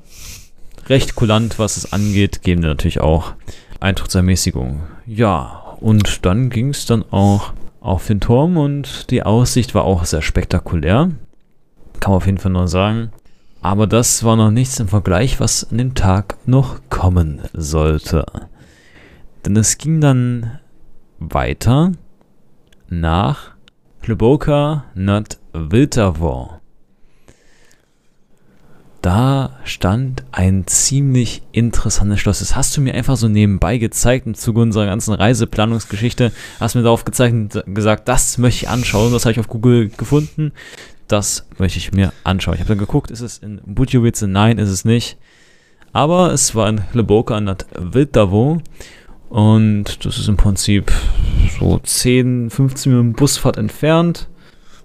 Recht 0.88 1.14
kulant, 1.14 1.60
was 1.60 1.76
es 1.76 1.92
angeht, 1.92 2.42
geben 2.42 2.62
wir 2.62 2.70
natürlich 2.70 3.00
auch 3.00 3.34
Eintrittsermäßigung. 3.78 4.80
Ja, 5.06 5.76
und 5.80 6.26
dann 6.26 6.50
ging 6.50 6.70
es 6.70 6.84
dann 6.84 7.04
auch 7.12 7.52
auf 7.80 8.08
den 8.08 8.18
Turm 8.18 8.56
und 8.56 9.10
die 9.12 9.22
Aussicht 9.22 9.72
war 9.76 9.84
auch 9.84 10.04
sehr 10.04 10.20
spektakulär. 10.20 11.12
Kann 12.00 12.10
man 12.10 12.16
auf 12.16 12.26
jeden 12.26 12.38
Fall 12.38 12.50
nur 12.50 12.66
sagen. 12.66 13.12
Aber 13.60 13.86
das 13.86 14.24
war 14.24 14.34
noch 14.34 14.50
nichts 14.50 14.80
im 14.80 14.88
Vergleich, 14.88 15.38
was 15.38 15.70
an 15.70 15.78
dem 15.78 15.94
Tag 15.94 16.36
noch 16.46 16.80
kommen 16.90 17.40
sollte. 17.52 18.26
Denn 19.46 19.56
es 19.56 19.78
ging 19.78 20.00
dann 20.00 20.58
weiter 21.20 21.92
nach 22.88 23.52
Hluboka 24.04 24.84
nad 24.96 25.38
Vltavou. 25.52 26.48
Da 29.00 29.60
stand 29.62 30.24
ein 30.32 30.66
ziemlich 30.66 31.42
interessantes 31.52 32.18
Schloss. 32.18 32.40
Das 32.40 32.56
hast 32.56 32.76
du 32.76 32.80
mir 32.80 32.94
einfach 32.94 33.16
so 33.16 33.28
nebenbei 33.28 33.78
gezeigt 33.78 34.26
im 34.26 34.34
Zuge 34.34 34.60
unserer 34.60 34.86
ganzen 34.86 35.14
Reiseplanungsgeschichte. 35.14 36.32
Hast 36.58 36.74
mir 36.74 36.82
darauf 36.82 37.04
gezeigt 37.04 37.32
und 37.34 37.74
gesagt, 37.76 38.08
das 38.08 38.38
möchte 38.38 38.64
ich 38.64 38.68
anschauen. 38.68 39.12
Das 39.12 39.24
habe 39.24 39.32
ich 39.32 39.40
auf 39.40 39.48
Google 39.48 39.88
gefunden. 39.88 40.50
Das 41.06 41.46
möchte 41.58 41.78
ich 41.78 41.92
mir 41.92 42.12
anschauen. 42.24 42.54
Ich 42.54 42.60
habe 42.60 42.70
dann 42.70 42.78
geguckt, 42.78 43.12
ist 43.12 43.20
es 43.20 43.38
in 43.38 43.60
Budjovice? 43.64 44.22
Nein, 44.22 44.58
ist 44.58 44.70
es 44.70 44.84
nicht. 44.84 45.16
Aber 45.92 46.32
es 46.32 46.56
war 46.56 46.68
in 46.68 46.90
Hluboka 46.92 47.40
nad 47.40 47.66
Vltavou. 47.92 48.58
Und 49.32 50.04
das 50.04 50.18
ist 50.18 50.28
im 50.28 50.36
Prinzip 50.36 50.92
so 51.58 51.78
10, 51.78 52.50
15 52.50 52.92
Minuten 52.92 53.12
Busfahrt 53.14 53.56
entfernt. 53.56 54.28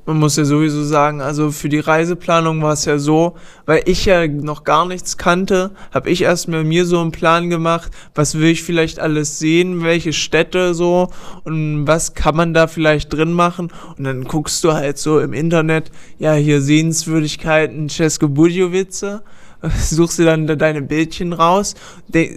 Man 0.06 0.20
muss 0.20 0.38
ja 0.38 0.46
sowieso 0.46 0.86
sagen, 0.86 1.20
also 1.20 1.52
für 1.52 1.68
die 1.68 1.80
Reiseplanung 1.80 2.62
war 2.62 2.72
es 2.72 2.86
ja 2.86 2.98
so, 2.98 3.36
weil 3.66 3.82
ich 3.84 4.06
ja 4.06 4.26
noch 4.26 4.64
gar 4.64 4.86
nichts 4.86 5.18
kannte, 5.18 5.72
habe 5.94 6.10
ich 6.10 6.22
erstmal 6.22 6.64
mir 6.64 6.86
so 6.86 7.02
einen 7.02 7.12
Plan 7.12 7.50
gemacht, 7.50 7.92
was 8.16 8.36
will 8.36 8.52
ich 8.52 8.64
vielleicht 8.64 9.02
alles 9.02 9.38
sehen, 9.38 9.84
welche 9.84 10.14
Städte 10.14 10.74
so 10.74 11.10
und 11.44 11.86
was 11.86 12.14
kann 12.14 12.38
man 12.38 12.54
da 12.54 12.68
vielleicht 12.68 13.12
drin 13.12 13.34
machen 13.34 13.68
und 13.98 14.06
dann 14.06 14.24
guckst 14.24 14.64
du 14.64 14.72
halt 14.72 14.98
so 14.98 15.20
im 15.20 15.34
Internet, 15.34 15.92
ja 16.20 16.36
hier 16.36 16.62
Sehenswürdigkeiten 16.62 17.90
České 17.90 18.28
Budějovice, 18.30 19.20
suchst 19.80 20.20
dir 20.20 20.26
dann 20.26 20.48
da 20.48 20.56
deine 20.56 20.82
Bildchen 20.82 21.34
raus, 21.34 21.76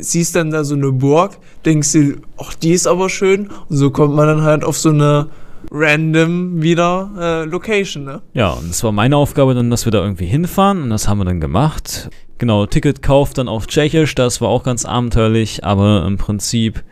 siehst 0.00 0.36
dann 0.36 0.50
da 0.50 0.64
so 0.64 0.74
eine 0.74 0.92
Burg, 0.92 1.38
denkst 1.64 1.92
dir, 1.92 2.16
ach 2.38 2.54
die 2.54 2.72
ist 2.72 2.86
aber 2.86 3.08
schön 3.08 3.50
und 3.68 3.76
so 3.76 3.90
kommt 3.90 4.14
man 4.14 4.26
dann 4.26 4.42
halt 4.42 4.64
auf 4.64 4.78
so 4.78 4.90
eine 4.90 5.28
random 5.70 6.62
wieder 6.62 7.10
äh, 7.18 7.44
Location, 7.44 8.04
ne? 8.04 8.22
Ja, 8.32 8.50
und 8.50 8.70
es 8.70 8.82
war 8.82 8.92
meine 8.92 9.16
Aufgabe 9.16 9.54
dann, 9.54 9.70
dass 9.70 9.84
wir 9.84 9.92
da 9.92 10.02
irgendwie 10.02 10.26
hinfahren 10.26 10.82
und 10.82 10.90
das 10.90 11.08
haben 11.08 11.18
wir 11.18 11.24
dann 11.24 11.40
gemacht. 11.40 12.10
Genau, 12.38 12.64
Ticketkauf 12.66 13.34
dann 13.34 13.48
auf 13.48 13.66
Tschechisch, 13.66 14.14
das 14.14 14.40
war 14.40 14.48
auch 14.48 14.62
ganz 14.62 14.84
abenteuerlich, 14.84 15.64
aber 15.64 16.04
im 16.06 16.16
Prinzip, 16.16 16.82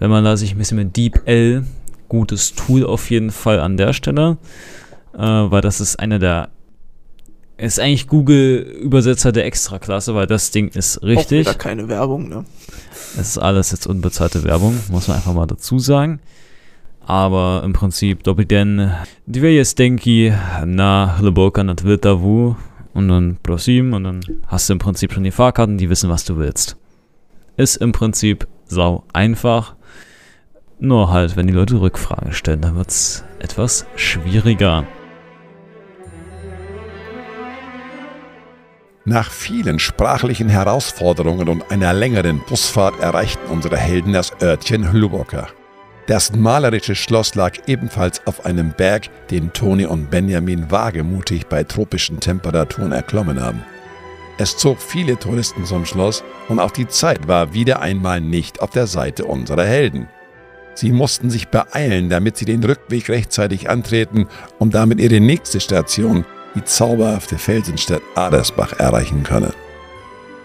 wenn 0.00 0.10
man 0.10 0.24
da 0.24 0.36
sich 0.36 0.52
ein 0.52 0.58
bisschen 0.58 0.78
mit 0.78 0.96
Deep 0.96 1.22
L, 1.26 1.64
gutes 2.08 2.54
Tool 2.54 2.84
auf 2.84 3.10
jeden 3.10 3.30
Fall 3.30 3.60
an 3.60 3.76
der 3.76 3.92
Stelle, 3.92 4.38
äh, 5.14 5.20
weil 5.20 5.60
das 5.60 5.80
ist 5.80 6.00
einer 6.00 6.18
der, 6.18 6.50
ist 7.58 7.78
eigentlich 7.78 8.08
Google-Übersetzer 8.08 9.32
der 9.32 9.46
Extraklasse, 9.46 10.14
weil 10.14 10.26
das 10.26 10.50
Ding 10.50 10.68
ist 10.68 10.98
Auch 10.98 11.02
richtig. 11.02 11.40
wieder 11.40 11.54
keine 11.54 11.88
Werbung, 11.88 12.28
ne? 12.28 12.44
Es 13.18 13.28
ist 13.30 13.38
alles 13.38 13.70
jetzt 13.70 13.86
unbezahlte 13.86 14.42
Werbung, 14.44 14.78
muss 14.90 15.08
man 15.08 15.18
einfach 15.18 15.34
mal 15.34 15.46
dazu 15.46 15.78
sagen. 15.78 16.20
Aber 17.04 17.62
im 17.64 17.72
Prinzip 17.72 18.22
Doppelden 18.22 18.92
dwie 19.26 19.56
Jestenki 19.56 20.32
na 20.64 21.16
Hluboka 21.18 21.62
nad 21.64 21.80
Vltavou 21.80 22.56
und 22.94 23.08
dann 23.08 23.38
Prosim 23.42 23.92
und 23.92 24.04
dann 24.04 24.20
hast 24.46 24.68
du 24.68 24.74
im 24.74 24.78
Prinzip 24.78 25.12
schon 25.12 25.24
die 25.24 25.30
Fahrkarten, 25.30 25.78
die 25.78 25.90
wissen, 25.90 26.10
was 26.10 26.24
du 26.24 26.36
willst. 26.36 26.76
Ist 27.56 27.76
im 27.76 27.92
Prinzip 27.92 28.46
sau 28.66 29.04
einfach. 29.12 29.74
Nur 30.78 31.10
halt, 31.12 31.36
wenn 31.36 31.46
die 31.46 31.52
Leute 31.52 31.80
Rückfragen 31.80 32.32
stellen, 32.32 32.60
dann 32.60 32.76
wird 32.76 32.88
es 32.88 33.24
etwas 33.38 33.86
schwieriger. 33.94 34.84
Nach 39.04 39.32
vielen 39.32 39.80
sprachlichen 39.80 40.48
Herausforderungen 40.48 41.48
und 41.48 41.68
einer 41.72 41.92
längeren 41.92 42.40
Busfahrt 42.48 43.00
erreichten 43.00 43.50
unsere 43.50 43.76
Helden 43.76 44.12
das 44.12 44.32
Örtchen 44.40 44.92
Hluboka. 44.92 45.48
Das 46.06 46.32
malerische 46.36 46.94
Schloss 46.94 47.34
lag 47.34 47.54
ebenfalls 47.66 48.24
auf 48.28 48.46
einem 48.46 48.72
Berg, 48.76 49.08
den 49.30 49.52
Toni 49.52 49.86
und 49.86 50.08
Benjamin 50.08 50.70
wagemutig 50.70 51.46
bei 51.46 51.64
tropischen 51.64 52.20
Temperaturen 52.20 52.92
erklommen 52.92 53.40
haben. 53.40 53.64
Es 54.38 54.56
zog 54.56 54.80
viele 54.80 55.18
Touristen 55.18 55.64
zum 55.64 55.84
Schloss 55.84 56.22
und 56.48 56.60
auch 56.60 56.70
die 56.70 56.86
Zeit 56.86 57.26
war 57.26 57.54
wieder 57.54 57.80
einmal 57.80 58.20
nicht 58.20 58.62
auf 58.62 58.70
der 58.70 58.86
Seite 58.86 59.24
unserer 59.24 59.64
Helden. 59.64 60.08
Sie 60.74 60.92
mussten 60.92 61.28
sich 61.28 61.48
beeilen, 61.48 62.08
damit 62.08 62.36
sie 62.36 62.44
den 62.44 62.62
Rückweg 62.62 63.08
rechtzeitig 63.08 63.68
antreten, 63.68 64.28
um 64.60 64.70
damit 64.70 65.00
ihre 65.00 65.20
nächste 65.20 65.60
Station, 65.60 66.24
die 66.54 66.64
zauberhafte 66.64 67.38
Felsenstadt 67.38 68.02
Adersbach, 68.14 68.78
erreichen 68.78 69.22
können. 69.22 69.52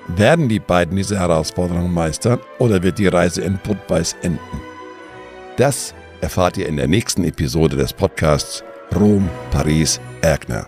Werden 0.08 0.48
die 0.48 0.60
beiden 0.60 0.96
diese 0.96 1.20
Herausforderung 1.20 1.94
meistern 1.94 2.40
oder 2.60 2.82
wird 2.82 2.98
die 2.98 3.08
Reise 3.08 3.42
in 3.42 3.58
Budweis 3.58 4.16
enden? 4.22 4.62
Das 5.58 5.94
erfahrt 6.22 6.58
ihr 6.58 6.68
in 6.68 6.78
der 6.78 6.88
nächsten 6.88 7.24
Episode 7.24 7.76
des 7.76 7.92
Podcasts 7.92 8.64
Rom, 8.96 9.30
Paris, 9.52 10.00
Erkner. 10.22 10.68